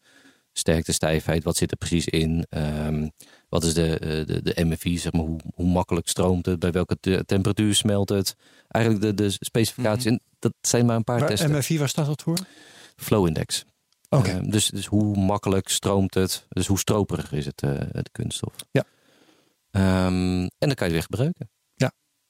[0.53, 2.47] sterkte, stijfheid, wat zit er precies in.
[3.53, 6.73] Wat is de, eh, de, de MFI, zeg maar, hoe, hoe makkelijk stroomt het, bij
[6.73, 8.37] welke te- temperatuur smelt het.
[8.69, 11.51] Eigenlijk de, de specificaties, en dat zijn maar een paar Waar, testen.
[11.51, 12.39] MFI, waar staat dat voor?
[12.97, 13.65] Flow index.
[14.09, 14.31] Oké.
[14.31, 18.55] Ehm, dus, dus hoe makkelijk stroomt het, dus hoe stroperig is het, de kunststof.
[18.71, 18.85] Ja.
[19.71, 21.51] Ehm, en dan kan je weer gebruiken.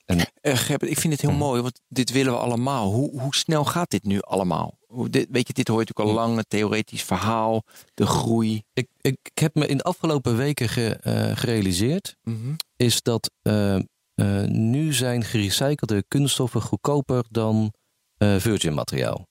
[0.05, 2.93] Eh, Gerbert, ik vind het heel mooi, want dit willen we allemaal.
[2.93, 4.79] Hoe, hoe snel gaat dit nu allemaal?
[4.87, 7.63] Hoe, dit, weet je, dit hoort natuurlijk al lang, een theoretisch verhaal,
[7.95, 8.63] de groei.
[8.73, 12.55] Ik, ik, ik heb me in de afgelopen weken ge- eh, gerealiseerd Mhm.
[12.77, 13.83] is dat eh, eh,
[14.15, 17.73] eh, nu zijn gerecyclede kunststoffen goedkoper dan
[18.17, 19.27] eh, virgin materiaal.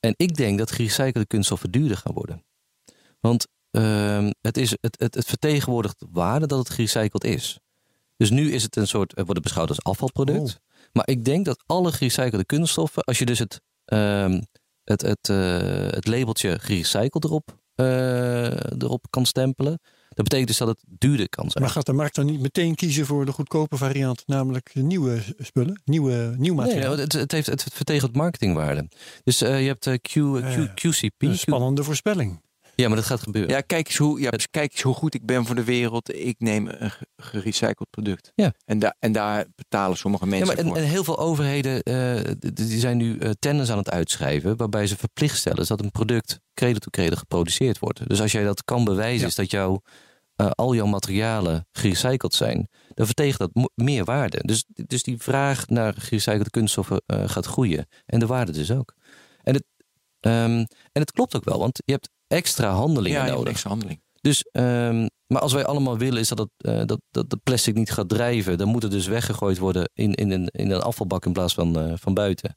[0.00, 2.44] En ik denk dat gerecyclede kunststoffen duurder gaan worden.
[3.20, 7.58] Want ehm, het, is, het, het, het vertegenwoordigt waarde dat het gerecycled is.
[8.16, 10.60] Dus nu is het een soort, het wordt beschouwd als afvalproduct.
[10.92, 14.42] Maar ik denk dat alle gerecyclede kunststoffen, als je dus het, ehm,
[14.84, 19.80] het, het, eh, het labeltje gerecycled erop, eh, erop kan stempelen,
[20.14, 21.64] dat betekent dus dat het duurder kan zijn.
[21.64, 25.80] Maar gaat de markt dan niet meteen kiezen voor de goedkope variant, namelijk nieuwe spullen,
[25.84, 26.98] nieuwe, nieuw Nee, materiaal?
[26.98, 28.88] het, het, heeft, het vertegenwoordigt marketingwaarde.
[29.24, 31.22] Dus eh, je hebt eh, Q, Q, QCP.
[31.22, 32.42] Een spannende voorspelling.
[32.76, 33.50] Ja, maar dat gaat gebeuren.
[33.50, 36.14] Ja, kijk eens, hoe, ja, kijk eens hoe goed ik ben voor de wereld.
[36.14, 38.32] Ik neem een ge- gerecycled product.
[38.34, 38.52] Ja.
[38.64, 40.76] En, daar en daar betalen sommige Ja, mensen maar en, voor.
[40.76, 44.56] en heel veel overheden eh, die zijn nu eh, tenders aan het uitschrijven.
[44.56, 48.08] waarbij ze verplicht stellen dat een product credo to credo geproduceerd wordt.
[48.08, 49.26] Dus als jij dat kan bewijzen, Ja.
[49.26, 49.82] is dat jouw,
[50.36, 52.68] eh, al jouw materialen gerecycled zijn.
[52.94, 54.38] dan vertegent dat meer waarde.
[54.42, 57.86] Dus, dus die vraag naar gerecyclede kunststoffen gaat groeien.
[58.06, 58.94] En de waarde dus ook.
[59.42, 59.64] En het,
[60.20, 60.50] ehm,
[60.92, 63.52] en het klopt ook wel, want je hebt extra handelingen ja, nodig.
[63.52, 64.02] extra handeling.
[64.20, 67.74] Dus, ehm, maar als wij allemaal willen is dat, het, eh, dat, dat de plastic
[67.74, 71.26] niet gaat drijven, dan moet het dus weggegooid worden in, in, een, in een afvalbak
[71.26, 72.56] in plaats van, eh, van buiten.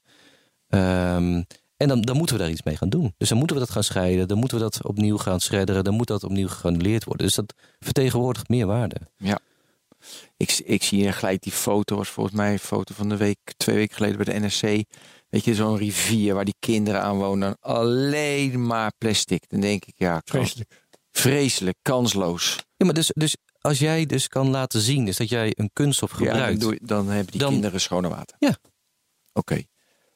[0.68, 1.42] Ehm,
[1.78, 3.14] en dan, dan moeten we daar iets mee gaan doen.
[3.18, 5.94] Dus dan moeten we dat gaan scheiden, dan moeten we dat opnieuw gaan schredderen, dan
[5.94, 7.26] moet dat opnieuw geannuleerd worden.
[7.26, 8.96] Dus dat vertegenwoordigt meer waarde.
[10.38, 13.38] Ik, ik zie hier gelijk die foto, was volgens mij een foto van de week,
[13.58, 14.84] twee weken geleden bij de NRC.
[15.30, 17.58] Weet je, zo'n rivier waar die kinderen aan wonen.
[17.60, 19.44] Alleen maar plastic.
[19.48, 20.70] Dan denk ik, ja, kan- Vreselijk.
[21.12, 22.56] vreselijk, kansloos.
[22.78, 26.12] Ja, maar dus, dus als jij dus kan laten zien dus dat jij een kunststof
[26.12, 26.60] Ja, dan, gebruikt.
[26.60, 28.36] doe je- dan hebben die Dan- kinderen schone water.
[28.40, 28.58] Ja.
[29.34, 29.62] Oké.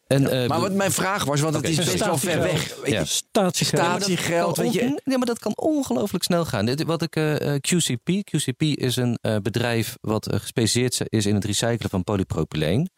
[0.08, 2.76] en, eh, Maar wat mijn vraag was, want het is best wel ver weg.
[2.84, 3.00] Weet Ja.
[3.00, 3.82] je, Statiegeld.
[3.82, 5.02] Statiegeld, weet je.
[5.04, 6.66] Ja, maar dat kan ongelooflijk snel gaan.
[6.66, 11.36] Dit, wat ik, eh, eh, QCP, QCP is een eh, bedrijf wat gespecialiseerd is in
[11.36, 12.90] het recyclen van polypropyleen.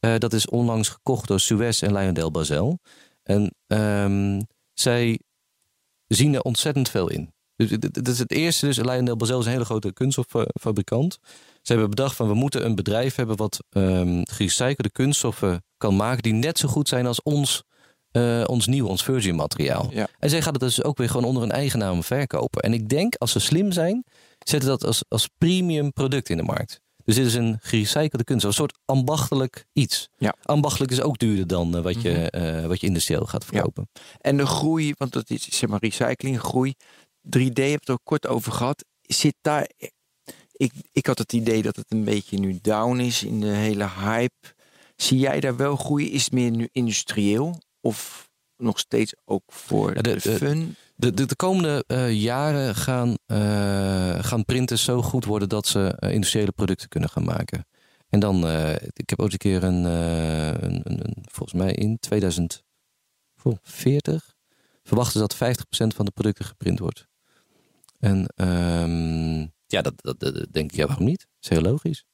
[0.00, 2.78] Eh, dat is onlangs gekocht door Suez en Lyondell Basel.
[3.22, 4.40] En ehm,
[4.72, 5.20] zij
[6.06, 7.32] zien er ontzettend veel in.
[7.56, 8.66] Dus dit is het eerste.
[8.66, 11.18] Dus Lyondell Basel is een hele grote kunststoffabrikant.
[11.62, 16.22] Ze hebben bedacht van we moeten een bedrijf hebben wat ehm gerecyclede kunststoffen kan maken
[16.22, 17.62] die net zo goed zijn als ons,
[18.10, 19.88] eh, ons nieuw, ons virgin materiaal.
[19.90, 20.08] Ja.
[20.18, 22.62] En zij gaat het dus ook weer gewoon onder een eigen naam verkopen.
[22.62, 24.04] En ik denk als ze slim zijn,
[24.38, 26.80] zetten dat als, als premium product in de markt.
[27.08, 30.08] Dus dit is een gerecyclede kunststof, een soort ambachtelijk iets.
[30.16, 30.34] Ja.
[30.42, 33.88] Ambachtelijk is ook duurder dan eh, wat, je, eh, wat je industrieel gaat verkopen.
[34.20, 36.74] En de groei, want dat is zeg maar recycling, groei.
[37.36, 38.84] 3D heb je het ook kort over gehad.
[39.00, 39.68] Zit daar.
[40.52, 43.88] Ik, ik had het idee dat het een beetje nu down is in de hele
[43.88, 44.54] hype.
[44.96, 46.10] Zie jij daar wel groei?
[46.12, 47.60] Is het meer nu industrieel?
[47.80, 50.76] Of nog steeds ook voor Ja, de, de- fun?
[50.98, 55.96] De, de, de komende eh, jaren gaan, eh, gaan printers zo goed worden dat ze
[55.98, 57.66] eh, industriële producten kunnen gaan maken.
[58.08, 58.48] En dan,
[58.92, 64.34] ik heb ooit een keer een, een, volgens mij in 2040
[64.82, 65.38] verwachten ze dat 50%
[65.96, 67.06] van de producten geprint wordt.
[67.98, 71.20] En ehm, ja, dat, dat, dat denk ik, ja, waarom niet?
[71.20, 72.04] Dat is heel logisch.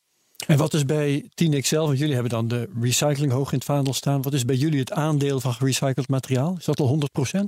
[0.47, 3.93] En wat is bij 10XL, want jullie hebben dan de recycling hoog in het vaandel
[3.93, 4.23] staan.
[4.23, 6.57] Wat is bij jullie het aandeel van gerecycled materiaal?
[6.59, 7.45] Is dat al 100 Eh, eh,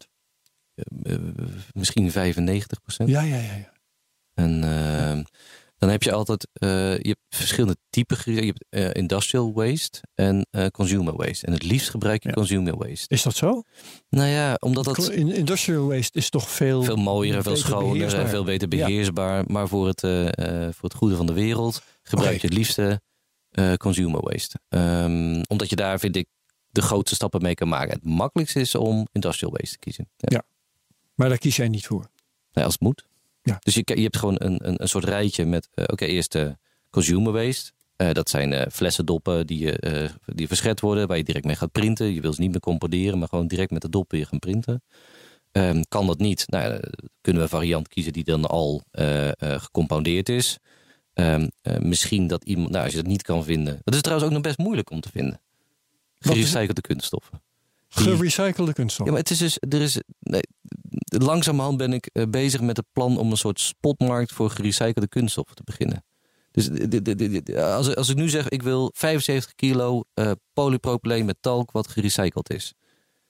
[1.73, 2.15] misschien 95%.
[3.05, 3.37] Ja, ja, ja.
[3.37, 3.73] ja.
[4.35, 5.23] En ehm,
[5.79, 6.69] dan heb je altijd, eh,
[6.99, 8.35] je hebt verschillende typen.
[8.35, 11.47] Je hebt eh, industrial waste en eh, consumer waste.
[11.47, 12.35] En het liefst gebruik je Ja.
[12.35, 13.15] consumer waste.
[13.15, 13.63] Is dat zo?
[14.09, 18.15] Nou ja, omdat dat In industrial waste is toch veel, veel mooier en veel schoner
[18.15, 19.45] en veel beter beheersbaar.
[19.47, 23.01] Maar voor het, eh, eh, voor het goede van de wereld gebruik je het liefste
[23.51, 24.59] eh, consumer waste.
[24.69, 26.27] Ehm, omdat je daar, vind ik,
[26.71, 27.95] de grootste stappen mee kan maken.
[27.95, 30.09] Het makkelijkste is om industrial waste te kiezen.
[30.17, 30.43] Ja.
[31.17, 32.11] Maar daar kies jij niet voor.
[32.53, 33.07] Nee, als het moet.
[33.43, 33.59] Ja.
[33.61, 36.57] Dus je, je hebt gewoon een, een, een soort rijtje met, eh, oké, eerst de
[36.91, 37.73] consumer waste.
[37.97, 42.15] Eh, dat zijn flessendoppen die, je, die verschept worden, waar je direct mee gaat printen.
[42.15, 44.83] Je wil ze niet meer componeren, maar gewoon direct met de doppen weer gaan printen.
[45.53, 46.45] Ehm, kan dat niet?
[46.47, 46.81] Nou, ja,
[47.21, 48.83] kunnen we een variant kiezen die dan al
[49.39, 50.59] gecompoundeerd is.
[51.17, 53.81] Ehm, eh, misschien dat iemand, nou, als je dat niet kan vinden.
[53.85, 55.41] Dat is trouwens ook nog best moeilijk om te vinden.
[56.19, 57.43] Gerecyclede kunststoffen.
[57.89, 59.07] Gerecyclede kunststof.
[59.07, 60.43] ja, maar het is dus, er is, nee,
[61.19, 65.57] langzamerhand ben ik eh, bezig met het plan om een soort spotmarkt voor gerecyclede kunststoffen
[65.57, 66.05] te beginnen.
[66.51, 67.03] Dus de-
[67.43, 71.89] de- als, als ik nu zeg, ik wil 75 kilo eh, polypropyleen met talk wat
[71.89, 72.73] gerecycled is.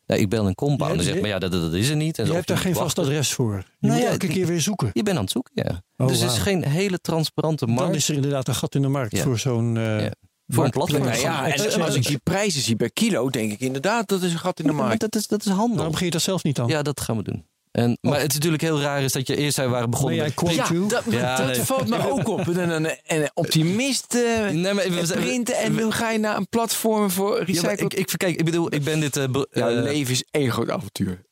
[0.07, 2.19] Nou, ik bel een compound en Je- zeg, maar ja, dat, dat is er niet.
[2.19, 3.55] En je hebt daar geen vast adres voor.
[3.57, 4.91] Je Nou moet ja, elke keer weer zoeken.
[4.93, 5.83] Je bent aan het zoeken, ja.
[5.97, 7.81] Oh, dus het is geen hele transparante markt.
[7.83, 9.23] Dan is er inderdaad een gat in de markt Ja.
[9.23, 9.77] voor zo'n...
[9.77, 10.13] eh, Ja.
[10.49, 11.05] Voor een platform.
[11.13, 14.39] Ja, en als ik die prijzen zie per kilo, denk ik inderdaad dat is een
[14.39, 15.01] gat in de maar markt.
[15.01, 15.75] dat is, dat is handel.
[15.75, 16.69] Waarom begin je dat zelf niet dan?
[16.69, 17.47] Ja, dat gaan we doen.
[17.73, 20.65] En, maar het is natuurlijk heel raar is dat je eerst waren begonnen met Ja,
[20.89, 21.61] dat, maar Ja, dat nee.
[21.61, 22.49] valt me ook op.
[22.49, 27.11] En optimist Nee, maar we en zijn- printen en nu ga je naar een platform
[27.11, 27.81] voor Ja, recycled.
[27.81, 29.17] ik, ik, kijk, ik bedoel, ik ben dit...
[29.17, 31.23] eh, Jouw eh, leven is één groot avontuur.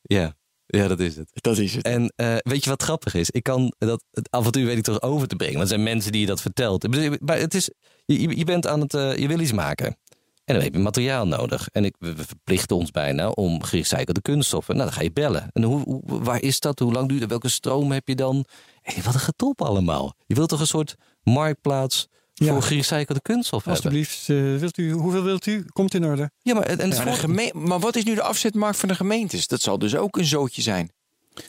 [0.75, 0.87] Ja.
[0.87, 1.29] dat is het.
[1.33, 1.85] Dat is het.
[1.85, 3.29] En eh, weet je wat grappig is?
[3.29, 5.55] Ik kan dat het avontuur weet ik toch over te brengen.
[5.57, 6.87] Want er zijn mensen die je dat vertelt.
[7.21, 7.69] Maar het is,
[8.05, 9.97] je, je bent aan het, eh, je wil iets maken.
[10.45, 11.67] En dan heb je materiaal nodig.
[11.71, 14.75] En ik, we verplichten ons bijna om gerecyclede kunststoffen.
[14.75, 15.49] Nou, dan ga je bellen.
[15.53, 16.79] En hoe, hoe- waar is dat?
[16.79, 17.29] Hoe lang duurt het?
[17.29, 18.45] Welke stroom heb je dan?
[18.81, 20.13] Hey, wat een getop allemaal.
[20.25, 22.07] Je wilt toch een soort marktplaats
[22.37, 22.51] Ja.
[22.51, 23.83] voor gerecyclede kunststof hebben?
[23.83, 25.65] Alsjeblieft, eh, wilt u, hoeveel wilt u?
[25.73, 26.31] Komt in orde.
[26.41, 28.77] Ja, maar, en, en het Ja, de voor- geme- maar wat is nu de afzetmarkt
[28.79, 29.47] van de gemeentes?
[29.47, 30.91] Dat zal dus ook een zootje zijn.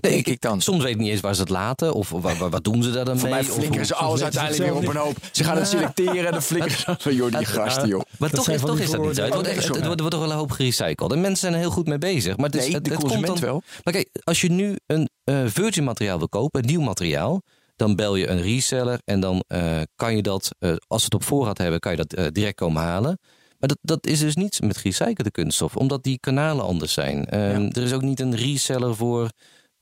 [0.00, 0.60] Nee, denk ik dan.
[0.60, 1.94] Soms weet ik niet eens waar ze het laten.
[1.94, 3.38] Of waar, waar- wat doen ze daar dan Voor mee?
[3.38, 5.16] mij Of flikkeren hoe- ze alles uiteindelijk weer op een hoop.
[5.32, 8.00] Ze gaan het selecteren en dan flikkeren ze van joh, die gasten joh.
[8.18, 8.92] Maar toch, is, toch is dat niet zo.
[8.92, 9.50] Het wordt, vooroordelen.
[9.56, 11.12] echt- het, wordt, wordt toch wel een hoop gerecycled.
[11.12, 12.36] En mensen zijn er heel goed mee bezig.
[12.36, 13.62] Maar het, is, Nee, het, de het komt consument dan, wel.
[13.84, 17.42] Maar kijk, als je nu een eh, virgin materiaal wil kopen, een nieuw materiaal,
[17.76, 21.14] dan bel je een reseller en dan eh, kan je dat, eh, als ze het
[21.14, 23.18] op voorraad hebben, kan je dat eh, direct komen halen.
[23.58, 27.26] Maar dat, dat is dus niet met gerecyclede kunststof, omdat die kanalen anders zijn.
[27.26, 29.30] Ehm, Er is ook niet een reseller voor.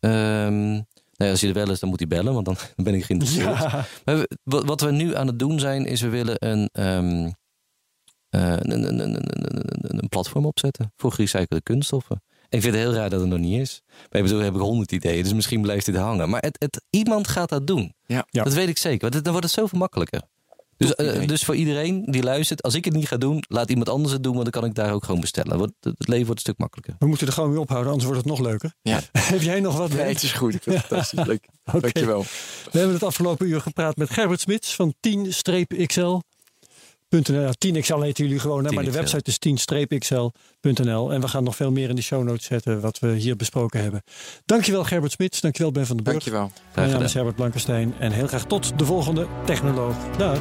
[0.00, 0.84] ehm, nou
[1.16, 3.58] ja, als je er wel is, dan moet hij bellen, want dan ben ik geïnteresseerd.
[3.58, 3.84] Ja.
[4.04, 7.34] Maar we- wat, we nu aan het doen zijn, is we willen een, een,
[8.30, 9.16] een, een, een, een,
[9.90, 12.22] een- een platform opzetten voor gerecyclede kunststoffen.
[12.54, 13.82] Ik vind het heel raar dat het nog niet is.
[14.08, 16.28] Bij bedoel heb ik honderd ideeën, dus misschien blijft dit hangen.
[16.30, 17.94] Maar het, het, iemand gaat dat doen.
[18.06, 18.26] Ja.
[18.30, 18.42] Ja.
[18.42, 19.00] Dat weet ik zeker.
[19.00, 20.22] Want het- dan wordt het zoveel makkelijker.
[20.76, 23.88] Dus, eh, dus voor iedereen die luistert, als ik het niet ga doen, laat iemand
[23.88, 25.60] anders het doen, want dan kan ik daar ook gewoon bestellen.
[25.80, 26.94] Het leven wordt een stuk makkelijker.
[26.98, 28.74] We moeten er gewoon weer ophouden, anders wordt het nog leuker.
[28.82, 29.00] Ja.
[29.18, 29.92] Heb jij nog wat?
[29.92, 30.54] Nee, het is goed.
[30.54, 31.24] Ik vind het fantastisch.
[31.26, 31.48] Leuk.
[31.80, 32.22] Dankjewel.
[32.72, 36.18] We hebben het afgelopen uur gepraat met Gerbert Smits van 10-xl.
[37.22, 38.94] Ja, 10XL heten jullie gewoon, hè, maar de 10XL.
[38.94, 41.12] website is 10-xl.nl.
[41.12, 43.82] En we gaan nog veel meer in de show notes zetten wat we hier besproken
[43.82, 44.02] hebben.
[44.44, 46.24] Dankjewel Gerbert Smits, dankjewel Ben van den Burg.
[46.24, 46.52] Dankjewel.
[46.74, 49.96] Mijn naam is Herbert Blankenstein en heel graag tot de volgende Technoloog.
[50.16, 50.40] Dag.